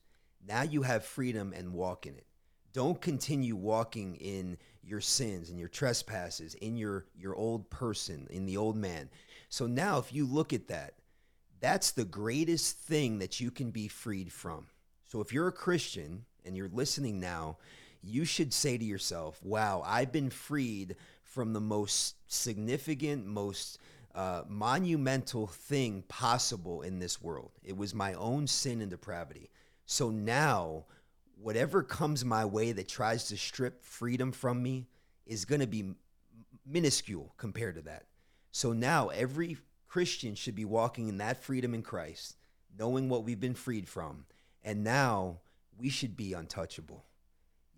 now 0.47 0.61
you 0.61 0.81
have 0.81 1.05
freedom 1.05 1.53
and 1.55 1.73
walk 1.73 2.05
in 2.05 2.15
it. 2.15 2.25
Don't 2.73 2.99
continue 2.99 3.55
walking 3.55 4.15
in 4.15 4.57
your 4.83 4.99
sins 4.99 5.49
and 5.49 5.59
your 5.59 5.69
trespasses, 5.69 6.55
in 6.55 6.75
your, 6.75 7.05
your 7.15 7.35
old 7.35 7.69
person, 7.69 8.27
in 8.31 8.45
the 8.45 8.57
old 8.57 8.75
man. 8.75 9.09
So 9.49 9.67
now, 9.67 9.99
if 9.99 10.11
you 10.11 10.25
look 10.25 10.51
at 10.51 10.67
that, 10.67 10.95
that's 11.61 11.91
the 11.91 12.03
greatest 12.03 12.77
thing 12.79 13.19
that 13.19 13.39
you 13.39 13.51
can 13.51 13.71
be 13.71 13.87
freed 13.87 14.33
from. 14.33 14.65
So 15.07 15.21
if 15.21 15.31
you're 15.31 15.47
a 15.47 15.53
Christian 15.53 16.25
and 16.43 16.57
you're 16.57 16.67
listening 16.67 17.19
now, 17.19 17.57
you 18.01 18.25
should 18.25 18.51
say 18.51 18.77
to 18.77 18.83
yourself, 18.83 19.39
wow, 19.43 19.81
I've 19.85 20.11
been 20.11 20.29
freed 20.29 20.97
from 21.23 21.53
the 21.53 21.61
most 21.61 22.15
significant, 22.27 23.25
most 23.25 23.77
uh, 24.15 24.43
monumental 24.47 25.47
thing 25.47 26.03
possible 26.07 26.81
in 26.81 26.99
this 26.99 27.21
world. 27.21 27.51
It 27.63 27.75
was 27.75 27.93
my 27.93 28.13
own 28.13 28.47
sin 28.47 28.81
and 28.81 28.91
depravity. 28.91 29.49
So 29.85 30.09
now, 30.09 30.85
whatever 31.41 31.83
comes 31.83 32.23
my 32.23 32.45
way 32.45 32.71
that 32.71 32.87
tries 32.87 33.27
to 33.29 33.37
strip 33.37 33.83
freedom 33.83 34.31
from 34.31 34.61
me 34.61 34.87
is 35.25 35.45
going 35.45 35.61
to 35.61 35.67
be 35.67 35.95
minuscule 36.65 37.33
compared 37.37 37.75
to 37.75 37.81
that. 37.81 38.05
So 38.51 38.71
now, 38.71 39.09
every 39.09 39.57
Christian 39.87 40.35
should 40.35 40.55
be 40.55 40.65
walking 40.65 41.07
in 41.07 41.17
that 41.17 41.43
freedom 41.43 41.73
in 41.73 41.81
Christ, 41.81 42.37
knowing 42.77 43.09
what 43.09 43.23
we've 43.23 43.39
been 43.39 43.55
freed 43.55 43.87
from 43.87 44.25
and 44.63 44.83
now 44.83 45.39
we 45.77 45.89
should 45.89 46.15
be 46.15 46.33
untouchable. 46.33 47.03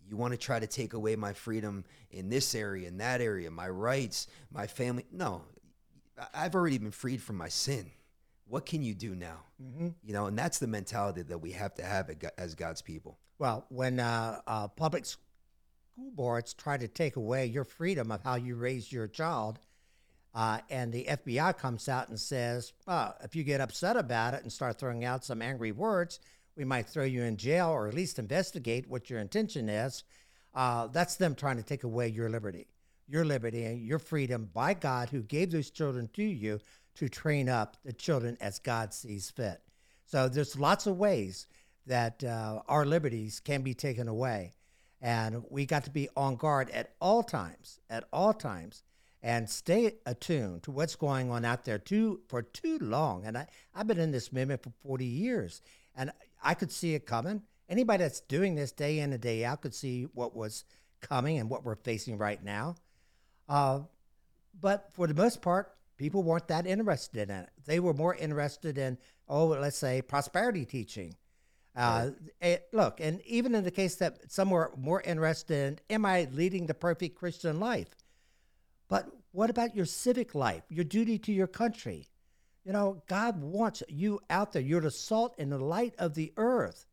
You 0.07 0.17
want 0.17 0.33
to 0.33 0.37
try 0.37 0.59
to 0.59 0.67
take 0.67 0.93
away 0.93 1.15
my 1.15 1.33
freedom 1.33 1.83
in 2.11 2.29
this 2.29 2.53
area, 2.53 2.87
in 2.87 2.97
that 2.97 3.21
area, 3.21 3.49
my 3.49 3.67
rights, 3.67 4.27
my 4.51 4.67
family. 4.67 5.05
No, 5.11 5.41
I've 6.33 6.55
already 6.55 6.77
been 6.77 6.91
freed 6.91 7.21
from 7.21 7.37
my 7.37 7.49
sin. 7.49 7.91
What 8.47 8.65
can 8.65 8.83
you 8.83 8.93
do 8.93 9.15
now? 9.15 9.39
Mm-hmm. 9.61 9.89
You 10.03 10.13
know, 10.13 10.27
and 10.27 10.37
that's 10.37 10.59
the 10.59 10.67
mentality 10.67 11.23
that 11.23 11.37
we 11.37 11.51
have 11.51 11.73
to 11.75 11.83
have 11.83 12.11
as 12.37 12.55
God's 12.55 12.81
people. 12.81 13.17
Well, 13.39 13.65
when 13.69 13.99
uh, 13.99 14.39
uh, 14.47 14.67
public 14.69 15.05
school 15.05 15.21
boards 16.13 16.53
try 16.53 16.77
to 16.77 16.87
take 16.87 17.15
away 17.15 17.47
your 17.47 17.63
freedom 17.63 18.11
of 18.11 18.23
how 18.23 18.35
you 18.35 18.55
raise 18.55 18.91
your 18.91 19.07
child, 19.07 19.59
uh, 20.35 20.59
and 20.69 20.91
the 20.91 21.05
FBI 21.05 21.57
comes 21.57 21.87
out 21.87 22.09
and 22.09 22.19
says, 22.19 22.73
if 23.23 23.35
you 23.35 23.43
get 23.43 23.61
upset 23.61 23.95
about 23.97 24.33
it 24.33 24.43
and 24.43 24.51
start 24.51 24.77
throwing 24.77 25.05
out 25.05 25.23
some 25.23 25.41
angry 25.41 25.71
words, 25.71 26.19
we 26.57 26.65
might 26.65 26.87
throw 26.87 27.05
you 27.05 27.23
in 27.23 27.37
jail 27.37 27.69
or 27.69 27.87
at 27.87 27.93
least 27.93 28.19
investigate 28.19 28.87
what 28.89 29.09
your 29.09 29.19
intention 29.19 29.69
is. 29.69 30.03
Uh, 30.53 30.87
that's 30.87 31.15
them 31.15 31.35
trying 31.35 31.57
to 31.57 31.63
take 31.63 31.83
away 31.83 32.07
your 32.07 32.29
liberty, 32.29 32.67
your 33.07 33.25
liberty 33.25 33.63
and 33.65 33.81
your 33.81 33.99
freedom 33.99 34.49
by 34.53 34.73
God 34.73 35.09
who 35.09 35.21
gave 35.21 35.51
those 35.51 35.69
children 35.69 36.09
to 36.13 36.23
you 36.23 36.59
to 36.95 37.09
train 37.09 37.49
up 37.49 37.77
the 37.83 37.93
children 37.93 38.37
as 38.41 38.59
God 38.59 38.93
sees 38.93 39.29
fit. 39.29 39.61
So 40.05 40.29
there's 40.29 40.57
lots 40.57 40.87
of 40.87 40.97
ways 40.97 41.47
that 41.87 42.23
uh, 42.23 42.61
our 42.67 42.85
liberties 42.85 43.39
can 43.39 43.61
be 43.61 43.73
taken 43.73 44.07
away. 44.07 44.53
And 45.01 45.43
we 45.49 45.65
got 45.65 45.83
to 45.83 45.91
be 45.91 46.09
on 46.15 46.35
guard 46.35 46.69
at 46.71 46.93
all 46.99 47.21
times, 47.21 47.79
at 47.89 48.05
all 48.11 48.33
times, 48.33 48.83
and 49.21 49.49
stay 49.49 49.93
attuned 50.05 50.63
to 50.63 50.71
what's 50.71 50.95
going 50.95 51.31
on 51.31 51.45
out 51.45 51.65
there 51.65 51.77
too 51.77 52.21
for 52.27 52.41
too 52.41 52.79
long. 52.79 53.25
And 53.25 53.37
I, 53.37 53.47
I've 53.73 53.87
been 53.87 53.99
in 53.99 54.11
this 54.11 54.31
movement 54.31 54.63
for 54.63 54.71
40 54.83 55.05
years, 55.05 55.61
and 55.95 56.11
I 56.43 56.53
could 56.53 56.71
see 56.71 56.95
it 56.95 57.05
coming. 57.05 57.41
Anybody 57.67 58.03
that's 58.03 58.21
doing 58.21 58.55
this 58.55 58.71
day 58.71 58.99
in 58.99 59.11
and 59.13 59.21
day 59.21 59.43
out 59.43 59.61
could 59.61 59.73
see 59.73 60.03
what 60.13 60.35
was 60.35 60.63
coming 61.01 61.39
and 61.39 61.49
what 61.49 61.65
we're 61.65 61.75
facing 61.75 62.17
right 62.17 62.43
now. 62.43 62.75
Uh, 63.47 63.81
but 64.59 64.91
for 64.93 65.07
the 65.07 65.13
most 65.13 65.41
part, 65.41 65.75
people 65.97 66.23
weren't 66.23 66.47
that 66.47 66.65
interested 66.65 67.29
in 67.29 67.35
it. 67.35 67.49
They 67.65 67.79
were 67.79 67.93
more 67.93 68.15
interested 68.15 68.77
in, 68.77 68.97
oh, 69.27 69.47
let's 69.47 69.77
say, 69.77 70.01
prosperity 70.01 70.65
teaching. 70.65 71.15
Uh, 71.75 72.11
it, 72.41 72.67
look, 72.71 73.01
and 73.01 73.21
even 73.25 73.53
in 73.53 73.63
the 73.63 73.71
case 73.71 73.95
that 73.95 74.31
some 74.31 74.49
were 74.49 74.71
more 74.77 75.01
interested 75.01 75.79
in, 75.89 75.95
am 75.95 76.05
I 76.05 76.27
leading 76.31 76.67
the 76.67 76.73
perfect 76.73 77.17
Christian 77.17 77.59
life? 77.59 77.89
But 78.87 79.09
what 79.31 79.49
about 79.49 79.75
your 79.75 79.85
civic 79.85 80.33
life, 80.35 80.63
your 80.69 80.85
duty 80.85 81.17
to 81.19 81.33
your 81.33 81.47
country? 81.47 82.07
You 82.63 82.71
know, 82.71 83.03
God 83.07 83.41
wants 83.41 83.83
you 83.89 84.21
out 84.29 84.53
there. 84.53 84.61
You're 84.61 84.81
the 84.81 84.89
salt 84.89 85.35
and 85.37 85.51
the 85.51 85.59
light 85.59 85.93
of 85.99 86.13
the 86.13 86.31
earth. 86.37 86.85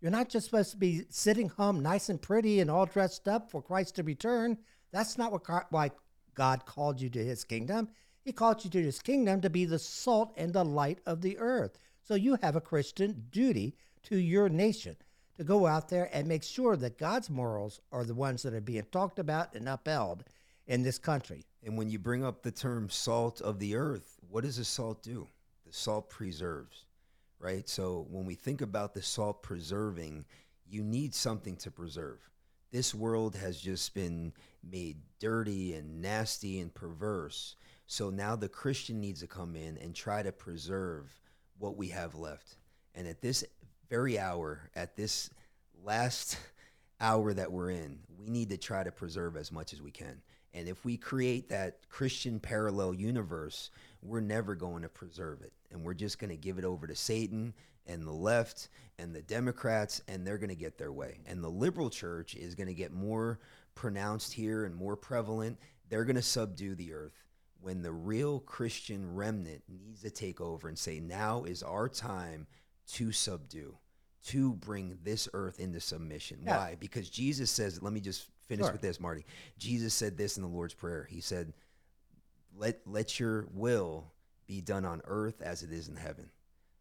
You're 0.00 0.12
not 0.12 0.28
just 0.28 0.46
supposed 0.46 0.70
to 0.70 0.76
be 0.76 1.02
sitting 1.10 1.48
home 1.48 1.82
nice 1.82 2.08
and 2.08 2.22
pretty 2.22 2.60
and 2.60 2.70
all 2.70 2.86
dressed 2.86 3.26
up 3.26 3.50
for 3.50 3.60
Christ 3.60 3.96
to 3.96 4.04
return. 4.04 4.58
That's 4.92 5.18
not 5.18 5.32
what 5.32 5.44
God, 5.44 5.64
why 5.70 5.90
God 6.34 6.66
called 6.66 7.00
you 7.00 7.10
to 7.10 7.24
his 7.24 7.44
kingdom. 7.44 7.88
He 8.24 8.32
called 8.32 8.64
you 8.64 8.70
to 8.70 8.82
his 8.82 9.00
kingdom 9.00 9.40
to 9.40 9.50
be 9.50 9.64
the 9.64 9.78
salt 9.78 10.32
and 10.36 10.52
the 10.52 10.64
light 10.64 11.00
of 11.06 11.20
the 11.20 11.38
earth. 11.38 11.78
So 12.02 12.14
you 12.14 12.38
have 12.42 12.56
a 12.56 12.60
Christian 12.60 13.24
duty 13.30 13.74
to 14.04 14.16
your 14.16 14.48
nation 14.48 14.96
to 15.36 15.44
go 15.44 15.66
out 15.66 15.88
there 15.88 16.10
and 16.12 16.26
make 16.26 16.42
sure 16.42 16.76
that 16.76 16.98
God's 16.98 17.30
morals 17.30 17.80
are 17.92 18.04
the 18.04 18.14
ones 18.14 18.42
that 18.42 18.54
are 18.54 18.60
being 18.60 18.86
talked 18.90 19.18
about 19.18 19.54
and 19.54 19.68
upheld 19.68 20.24
in 20.66 20.82
this 20.82 20.98
country. 20.98 21.44
And 21.64 21.76
when 21.76 21.90
you 21.90 21.98
bring 21.98 22.24
up 22.24 22.42
the 22.42 22.50
term 22.50 22.88
salt 22.90 23.40
of 23.40 23.58
the 23.58 23.76
earth, 23.76 24.18
what 24.30 24.44
does 24.44 24.56
the 24.56 24.64
salt 24.64 25.02
do? 25.02 25.26
The 25.66 25.72
salt 25.72 26.08
preserves, 26.10 26.84
right? 27.38 27.68
So 27.68 28.06
when 28.10 28.24
we 28.24 28.34
think 28.34 28.60
about 28.62 28.94
the 28.94 29.02
salt 29.02 29.42
preserving, 29.42 30.24
you 30.68 30.82
need 30.82 31.14
something 31.14 31.56
to 31.56 31.70
preserve. 31.70 32.18
This 32.70 32.94
world 32.94 33.34
has 33.36 33.60
just 33.60 33.94
been 33.94 34.32
made 34.62 34.98
dirty 35.18 35.74
and 35.74 36.02
nasty 36.02 36.60
and 36.60 36.72
perverse. 36.72 37.56
So 37.86 38.10
now 38.10 38.36
the 38.36 38.48
Christian 38.48 39.00
needs 39.00 39.20
to 39.20 39.26
come 39.26 39.56
in 39.56 39.78
and 39.78 39.94
try 39.94 40.22
to 40.22 40.32
preserve 40.32 41.18
what 41.58 41.76
we 41.76 41.88
have 41.88 42.14
left. 42.14 42.56
And 42.94 43.06
at 43.06 43.22
this 43.22 43.44
very 43.88 44.18
hour, 44.18 44.70
at 44.76 44.96
this 44.96 45.30
last 45.82 46.38
hour 47.00 47.32
that 47.32 47.50
we're 47.50 47.70
in, 47.70 48.00
we 48.18 48.28
need 48.28 48.50
to 48.50 48.58
try 48.58 48.82
to 48.82 48.92
preserve 48.92 49.36
as 49.36 49.50
much 49.50 49.72
as 49.72 49.80
we 49.80 49.90
can. 49.90 50.20
And 50.54 50.68
if 50.68 50.84
we 50.84 50.96
create 50.96 51.48
that 51.50 51.88
Christian 51.88 52.40
parallel 52.40 52.94
universe, 52.94 53.70
we're 54.02 54.20
never 54.20 54.54
going 54.54 54.82
to 54.82 54.88
preserve 54.88 55.42
it. 55.42 55.52
And 55.70 55.82
we're 55.82 55.94
just 55.94 56.18
going 56.18 56.30
to 56.30 56.36
give 56.36 56.58
it 56.58 56.64
over 56.64 56.86
to 56.86 56.96
Satan 56.96 57.54
and 57.88 58.06
the 58.06 58.12
left 58.12 58.68
and 58.98 59.14
the 59.14 59.22
Democrats, 59.22 60.02
and 60.08 60.26
they're 60.26 60.38
going 60.38 60.48
to 60.48 60.54
get 60.54 60.78
their 60.78 60.92
way. 60.92 61.20
And 61.26 61.42
the 61.42 61.48
liberal 61.48 61.90
church 61.90 62.34
is 62.34 62.54
going 62.54 62.66
to 62.66 62.74
get 62.74 62.92
more 62.92 63.38
pronounced 63.74 64.32
here 64.32 64.64
and 64.64 64.74
more 64.74 64.96
prevalent. 64.96 65.58
They're 65.88 66.04
going 66.04 66.16
to 66.16 66.22
subdue 66.22 66.74
the 66.74 66.92
earth 66.92 67.24
when 67.60 67.82
the 67.82 67.92
real 67.92 68.40
Christian 68.40 69.14
remnant 69.14 69.62
needs 69.68 70.02
to 70.02 70.10
take 70.10 70.40
over 70.40 70.68
and 70.68 70.78
say, 70.78 71.00
now 71.00 71.44
is 71.44 71.62
our 71.62 71.88
time 71.88 72.46
to 72.92 73.10
subdue, 73.12 73.76
to 74.26 74.54
bring 74.54 74.96
this 75.02 75.28
earth 75.32 75.60
into 75.60 75.80
submission. 75.80 76.40
Yeah. 76.44 76.56
Why? 76.56 76.76
Because 76.78 77.08
Jesus 77.10 77.50
says, 77.50 77.82
let 77.82 77.92
me 77.92 78.00
just 78.00 78.28
finish 78.46 78.66
sure. 78.66 78.72
with 78.72 78.80
this, 78.80 79.00
Marty. 79.00 79.24
Jesus 79.58 79.94
said 79.94 80.16
this 80.16 80.36
in 80.36 80.42
the 80.42 80.48
Lord's 80.48 80.74
Prayer. 80.74 81.06
He 81.10 81.20
said, 81.20 81.52
let, 82.56 82.80
let 82.86 83.20
your 83.20 83.46
will 83.52 84.12
be 84.46 84.60
done 84.60 84.84
on 84.84 85.02
earth 85.04 85.40
as 85.42 85.62
it 85.62 85.72
is 85.72 85.88
in 85.88 85.96
heaven. 85.96 86.30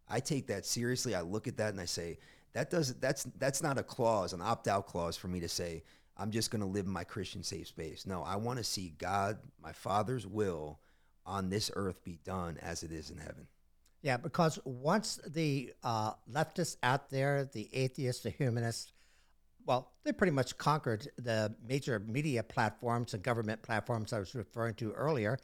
I 0.09 0.19
take 0.19 0.47
that 0.47 0.65
seriously. 0.65 1.15
I 1.15 1.21
look 1.21 1.47
at 1.47 1.57
that 1.57 1.71
and 1.71 1.79
I 1.79 1.85
say, 1.85 2.19
that 2.53 2.69
does 2.69 2.95
that's 2.95 3.23
that's 3.37 3.61
not 3.61 3.77
a 3.77 3.83
clause, 3.83 4.33
an 4.33 4.41
opt-out 4.41 4.87
clause 4.87 5.15
for 5.15 5.27
me 5.27 5.39
to 5.41 5.49
say, 5.49 5.83
I'm 6.17 6.31
just 6.31 6.49
going 6.49 6.61
to 6.61 6.67
live 6.67 6.85
in 6.85 6.91
my 6.91 7.03
Christian 7.03 7.43
safe 7.43 7.67
space. 7.67 8.07
No, 8.07 8.23
I 8.23 8.37
want 8.37 8.57
to 8.57 8.63
see 8.63 8.95
God, 8.97 9.37
my 9.61 9.73
Father's 9.73 10.25
will 10.25 10.79
on 11.25 11.49
this 11.49 11.69
earth 11.75 12.03
be 12.03 12.19
done 12.23 12.57
as 12.61 12.83
it 12.83 12.91
is 12.91 13.11
in 13.11 13.17
heaven. 13.17 13.47
Yeah, 14.01 14.17
because 14.17 14.57
once 14.63 15.19
the 15.27 15.73
uh, 15.83 16.13
leftists 16.31 16.77
out 16.81 17.09
there, 17.09 17.49
the 17.51 17.69
atheists, 17.73 18.23
the 18.23 18.29
humanists, 18.29 18.93
well, 19.65 19.91
they 20.03 20.13
pretty 20.13 20.31
much 20.31 20.57
conquered 20.57 21.09
the 21.17 21.53
major 21.67 21.99
media 21.99 22.41
platforms 22.41 23.13
and 23.13 23.21
government 23.21 23.61
platforms 23.61 24.13
I 24.13 24.19
was 24.19 24.33
referring 24.33 24.75
to 24.75 24.93
earlier. 24.93 25.37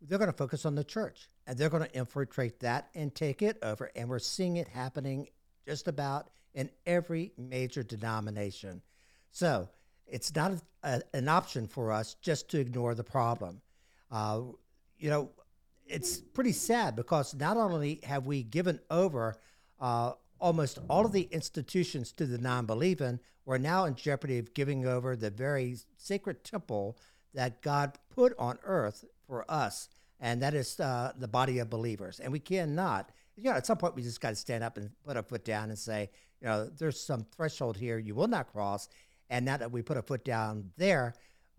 They're 0.00 0.18
going 0.18 0.30
to 0.30 0.36
focus 0.36 0.64
on 0.64 0.74
the 0.74 0.84
church 0.84 1.28
and 1.46 1.58
they're 1.58 1.68
going 1.68 1.82
to 1.82 1.94
infiltrate 1.94 2.60
that 2.60 2.88
and 2.94 3.14
take 3.14 3.42
it 3.42 3.58
over. 3.62 3.90
And 3.94 4.08
we're 4.08 4.18
seeing 4.18 4.56
it 4.56 4.68
happening 4.68 5.28
just 5.66 5.88
about 5.88 6.30
in 6.54 6.70
every 6.86 7.32
major 7.36 7.82
denomination. 7.82 8.82
So 9.30 9.68
it's 10.06 10.34
not 10.34 10.54
a, 10.82 11.02
an 11.14 11.28
option 11.28 11.68
for 11.68 11.92
us 11.92 12.14
just 12.22 12.48
to 12.50 12.60
ignore 12.60 12.94
the 12.94 13.04
problem. 13.04 13.60
Uh, 14.10 14.40
you 14.98 15.10
know, 15.10 15.30
it's 15.86 16.18
pretty 16.18 16.52
sad 16.52 16.96
because 16.96 17.34
not 17.34 17.56
only 17.56 18.00
have 18.04 18.26
we 18.26 18.42
given 18.42 18.80
over 18.90 19.36
uh, 19.80 20.12
almost 20.40 20.78
all 20.88 21.04
of 21.04 21.12
the 21.12 21.28
institutions 21.30 22.12
to 22.12 22.26
the 22.26 22.38
non 22.38 22.66
believing, 22.66 23.20
we're 23.44 23.58
now 23.58 23.84
in 23.84 23.94
jeopardy 23.94 24.38
of 24.38 24.54
giving 24.54 24.86
over 24.86 25.16
the 25.16 25.30
very 25.30 25.76
sacred 25.96 26.44
temple 26.44 26.96
that 27.34 27.62
God 27.62 27.98
put 28.10 28.34
on 28.38 28.58
earth 28.64 29.04
for 29.30 29.48
us, 29.48 29.88
and 30.18 30.42
that 30.42 30.54
is 30.54 30.78
uh, 30.80 31.12
the 31.16 31.28
body 31.28 31.60
of 31.60 31.70
believers. 31.70 32.18
And 32.18 32.32
we 32.32 32.40
cannot, 32.40 33.10
you 33.36 33.44
know, 33.44 33.52
at 33.52 33.64
some 33.64 33.78
point 33.78 33.94
we 33.94 34.02
just 34.02 34.20
got 34.20 34.30
to 34.30 34.36
stand 34.36 34.64
up 34.64 34.76
and 34.76 34.90
put 35.06 35.16
our 35.16 35.22
foot 35.22 35.44
down 35.44 35.70
and 35.70 35.78
say, 35.78 36.10
you 36.40 36.48
know, 36.48 36.66
there's 36.66 37.00
some 37.00 37.24
threshold 37.36 37.76
here 37.76 37.96
you 37.96 38.14
will 38.14 38.28
not 38.28 38.52
cross, 38.52 38.88
and 39.30 39.44
now 39.46 39.56
that 39.56 39.70
we 39.70 39.82
put 39.82 39.96
a 39.96 40.02
foot 40.02 40.24
down 40.24 40.72
there, 40.76 41.14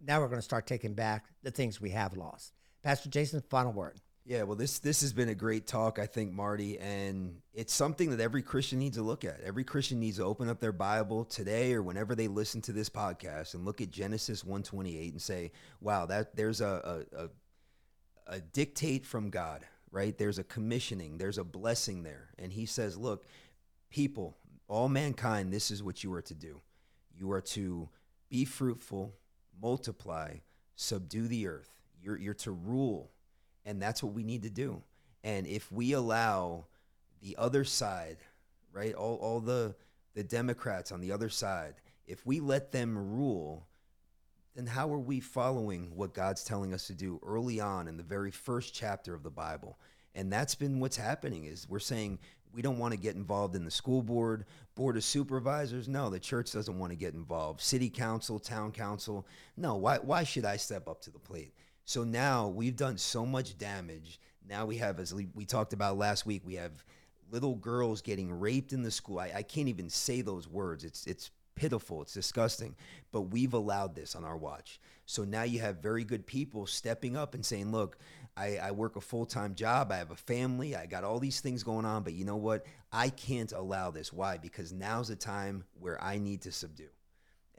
now 0.06 0.20
we're 0.20 0.28
going 0.28 0.38
to 0.38 0.44
start 0.44 0.68
taking 0.68 0.94
back 0.94 1.26
the 1.44 1.52
things 1.52 1.80
we 1.80 1.92
have 1.92 2.18
lost. 2.18 2.54
Pastor 2.84 3.10
Jason, 3.10 3.42
final 3.50 3.72
word. 3.72 4.02
Yeah, 4.24 4.44
well, 4.44 4.56
this 4.56 4.78
this 4.78 5.02
has 5.02 5.14
been 5.14 5.30
a 5.30 5.36
great 5.36 5.66
talk, 5.66 5.98
I 5.98 6.06
think, 6.06 6.32
Marty, 6.32 6.78
and 6.78 7.42
it's 7.56 7.74
something 7.74 8.12
that 8.12 8.20
every 8.20 8.44
Christian 8.44 8.78
needs 8.78 8.98
to 8.98 9.04
look 9.04 9.26
at. 9.26 9.42
Every 9.42 9.64
Christian 9.64 10.00
needs 10.00 10.18
to 10.18 10.24
open 10.24 10.48
up 10.48 10.60
their 10.60 10.72
Bible 10.72 11.26
today 11.26 11.74
or 11.74 11.82
whenever 11.82 12.14
they 12.14 12.28
listen 12.28 12.62
to 12.64 12.72
this 12.72 12.88
podcast 12.88 13.56
and 13.56 13.66
look 13.66 13.82
at 13.82 13.90
Genesis 13.90 14.44
one 14.44 14.62
twenty 14.62 14.96
eight 15.00 15.14
and 15.14 15.22
say, 15.22 15.52
"Wow, 15.80 16.06
that 16.06 16.36
there's 16.36 16.62
a, 16.62 17.06
a 17.16 17.24
a 17.24 17.30
a 18.28 18.40
dictate 18.40 19.06
from 19.06 19.30
God, 19.30 19.66
right? 19.92 20.18
There's 20.18 20.40
a 20.40 20.44
commissioning, 20.44 21.18
there's 21.18 21.38
a 21.38 21.44
blessing 21.44 22.04
there." 22.04 22.30
And 22.38 22.52
He 22.52 22.66
says, 22.66 22.98
"Look, 22.98 23.26
people, 23.90 24.38
all 24.68 24.90
mankind, 24.90 25.54
this 25.54 25.70
is 25.70 25.84
what 25.84 26.04
you 26.04 26.14
are 26.14 26.22
to 26.24 26.34
do. 26.34 26.62
You 27.14 27.32
are 27.32 27.42
to 27.42 27.90
be 28.30 28.46
fruitful, 28.46 29.14
multiply, 29.62 30.38
subdue 30.76 31.28
the 31.28 31.48
earth. 31.48 31.70
You're, 32.02 32.18
you're 32.18 32.34
to 32.36 32.52
rule. 32.52 33.12
And 33.66 33.82
that's 33.82 34.02
what 34.02 34.14
we 34.14 34.24
need 34.24 34.44
to 34.44 34.50
do. 34.50 34.82
And 35.24 35.46
if 35.46 35.72
we 35.72 35.92
allow 35.92 36.66
the 37.22 37.36
other 37.38 37.64
side, 37.64 38.18
right, 38.72 38.94
all, 38.96 39.18
all 39.18 39.40
the, 39.42 39.76
the 40.16 40.24
Democrats 40.24 40.92
on 40.92 41.02
the 41.02 41.12
other 41.12 41.30
side, 41.30 41.76
if 42.08 42.26
we 42.26 42.40
let 42.40 42.72
them 42.72 42.98
rule, 42.98 43.68
then 44.56 44.66
how 44.66 44.92
are 44.94 45.00
we 45.00 45.20
following 45.20 45.96
what 45.96 46.14
God's 46.14 46.44
telling 46.44 46.74
us 46.74 46.88
to 46.88 46.94
do 46.94 47.20
early 47.26 47.60
on 47.60 47.88
in 47.88 47.98
the 47.98 48.04
very 48.04 48.32
first 48.32 48.74
chapter 48.74 49.14
of 49.14 49.24
the 49.24 49.30
Bible? 49.30 49.78
And 50.14 50.32
that's 50.32 50.56
been 50.56 50.80
what's 50.80 50.98
happening 50.98 51.46
is 51.46 51.70
we're 51.70 51.80
saying 51.80 52.20
we 52.54 52.62
don't 52.62 52.80
want 52.80 52.94
to 52.94 53.00
get 53.00 53.16
involved 53.16 53.56
in 53.56 53.64
the 53.64 53.72
school 53.72 54.02
board, 54.02 54.46
board 54.76 54.98
of 54.98 55.04
supervisors. 55.04 55.88
No, 55.88 56.10
the 56.10 56.20
church 56.20 56.52
doesn't 56.52 56.78
want 56.78 56.92
to 56.92 56.98
get 56.98 57.14
involved. 57.14 57.62
City 57.62 57.90
council, 57.90 58.40
town 58.40 58.72
council. 58.74 59.26
No, 59.56 59.76
why, 59.76 59.98
why 59.98 60.24
should 60.24 60.46
I 60.46 60.58
step 60.58 60.88
up 60.88 61.02
to 61.04 61.12
the 61.12 61.20
plate? 61.20 61.54
So 61.86 62.04
now 62.04 62.48
we've 62.48 62.76
done 62.76 62.98
so 62.98 63.26
much 63.26 63.58
damage. 63.58 64.20
Now 64.48 64.66
we 64.66 64.78
have, 64.78 65.00
as 65.00 65.14
we 65.14 65.46
talked 65.46 65.72
about 65.72 65.98
last 65.98 66.26
week, 66.26 66.42
we 66.46 66.56
have 66.56 66.84
little 67.32 67.56
girls 67.56 68.02
getting 68.02 68.32
raped 68.38 68.74
in 68.74 68.84
the 68.84 68.92
school. 68.92 69.20
I, 69.20 69.32
I 69.36 69.44
can't 69.44 69.70
even 69.70 69.90
say 69.90 70.22
those 70.22 70.48
words. 70.48 70.84
It's, 70.84 71.08
it's 71.08 71.32
pitiful. 71.62 72.02
It's 72.02 72.16
disgusting. 72.16 72.76
But 73.12 73.22
we've 73.22 73.54
allowed 73.54 73.94
this 73.94 74.16
on 74.16 74.26
our 74.26 74.36
watch. 74.36 74.80
So 75.06 75.24
now 75.24 75.44
you 75.44 75.60
have 75.60 75.78
very 75.78 76.04
good 76.04 76.26
people 76.26 76.66
stepping 76.66 77.16
up 77.16 77.36
and 77.36 77.46
saying, 77.46 77.72
look, 77.72 78.00
I, 78.36 78.58
I 78.58 78.72
work 78.72 78.96
a 78.96 79.02
full 79.02 79.28
time 79.28 79.54
job. 79.54 79.92
I 79.92 79.98
have 79.98 80.10
a 80.10 80.16
family. 80.16 80.76
I 80.76 80.88
got 80.88 81.04
all 81.04 81.20
these 81.20 81.40
things 81.40 81.62
going 81.62 81.86
on. 81.86 82.02
But 82.02 82.14
you 82.14 82.26
know 82.26 82.38
what? 82.38 82.66
I 82.92 83.10
can't 83.10 83.52
allow 83.52 83.92
this. 83.92 84.12
Why? 84.12 84.40
Because 84.40 84.74
now's 84.74 85.10
the 85.10 85.16
time 85.16 85.64
where 85.80 86.04
I 86.04 86.18
need 86.18 86.42
to 86.42 86.52
subdue. 86.52 86.90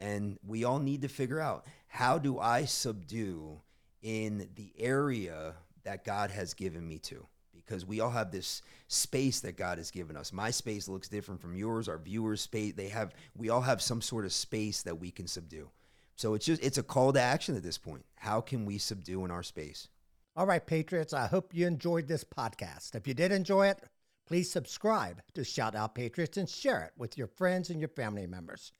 And 0.01 0.37
we 0.45 0.65
all 0.65 0.79
need 0.79 1.03
to 1.03 1.07
figure 1.07 1.39
out 1.39 1.65
how 1.87 2.17
do 2.17 2.39
I 2.39 2.65
subdue 2.65 3.61
in 4.01 4.49
the 4.55 4.73
area 4.77 5.53
that 5.85 6.03
God 6.03 6.29
has 6.29 6.53
given 6.53 6.85
me 6.85 6.97
to? 6.99 7.25
Because 7.65 7.85
we 7.85 7.99
all 7.99 8.09
have 8.09 8.31
this 8.31 8.61
space 8.87 9.39
that 9.41 9.57
God 9.57 9.77
has 9.77 9.91
given 9.91 10.17
us. 10.17 10.33
My 10.33 10.51
space 10.51 10.87
looks 10.87 11.07
different 11.07 11.41
from 11.41 11.55
yours. 11.55 11.87
Our 11.87 11.97
viewers' 11.97 12.41
space, 12.41 12.73
they 12.73 12.89
have, 12.89 13.13
we 13.37 13.49
all 13.49 13.61
have 13.61 13.81
some 13.81 14.01
sort 14.01 14.25
of 14.25 14.33
space 14.33 14.81
that 14.83 14.99
we 14.99 15.11
can 15.11 15.27
subdue. 15.27 15.69
So 16.15 16.33
it's 16.33 16.45
just, 16.45 16.63
it's 16.63 16.77
a 16.77 16.83
call 16.83 17.13
to 17.13 17.21
action 17.21 17.55
at 17.55 17.63
this 17.63 17.77
point. 17.77 18.05
How 18.15 18.41
can 18.41 18.65
we 18.65 18.77
subdue 18.77 19.25
in 19.25 19.31
our 19.31 19.43
space? 19.43 19.87
All 20.35 20.45
right, 20.45 20.65
Patriots, 20.65 21.13
I 21.13 21.27
hope 21.27 21.53
you 21.53 21.67
enjoyed 21.67 22.07
this 22.07 22.23
podcast. 22.23 22.95
If 22.95 23.07
you 23.07 23.13
did 23.13 23.31
enjoy 23.31 23.67
it, 23.67 23.79
please 24.27 24.51
subscribe 24.51 25.21
to 25.33 25.43
Shout 25.43 25.75
Out 25.75 25.95
Patriots 25.95 26.37
and 26.37 26.49
share 26.49 26.83
it 26.83 26.91
with 26.97 27.17
your 27.17 27.27
friends 27.27 27.69
and 27.69 27.79
your 27.79 27.89
family 27.89 28.25
members. 28.27 28.73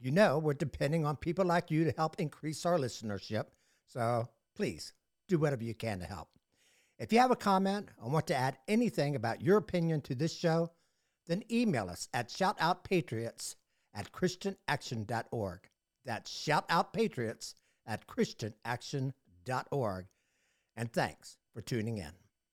You 0.00 0.10
know, 0.10 0.38
we're 0.38 0.54
depending 0.54 1.06
on 1.06 1.16
people 1.16 1.44
like 1.44 1.70
you 1.70 1.84
to 1.84 1.94
help 1.96 2.16
increase 2.18 2.66
our 2.66 2.78
listenership. 2.78 3.44
So 3.86 4.28
please 4.54 4.92
do 5.28 5.38
whatever 5.38 5.64
you 5.64 5.74
can 5.74 6.00
to 6.00 6.06
help. 6.06 6.28
If 6.98 7.12
you 7.12 7.18
have 7.18 7.32
a 7.32 7.36
comment 7.36 7.88
or 8.00 8.10
want 8.10 8.26
to 8.28 8.36
add 8.36 8.56
anything 8.68 9.16
about 9.16 9.42
your 9.42 9.58
opinion 9.58 10.00
to 10.02 10.14
this 10.14 10.34
show, 10.34 10.70
then 11.26 11.42
email 11.50 11.88
us 11.88 12.08
at 12.14 12.28
shoutoutpatriots 12.28 13.56
at 13.94 14.12
christianaction.org. 14.12 15.68
That's 16.04 16.30
shoutoutpatriots 16.30 17.54
at 17.86 18.06
christianaction.org. 18.06 20.06
And 20.76 20.92
thanks 20.92 21.38
for 21.52 21.62
tuning 21.62 21.98
in. 21.98 22.23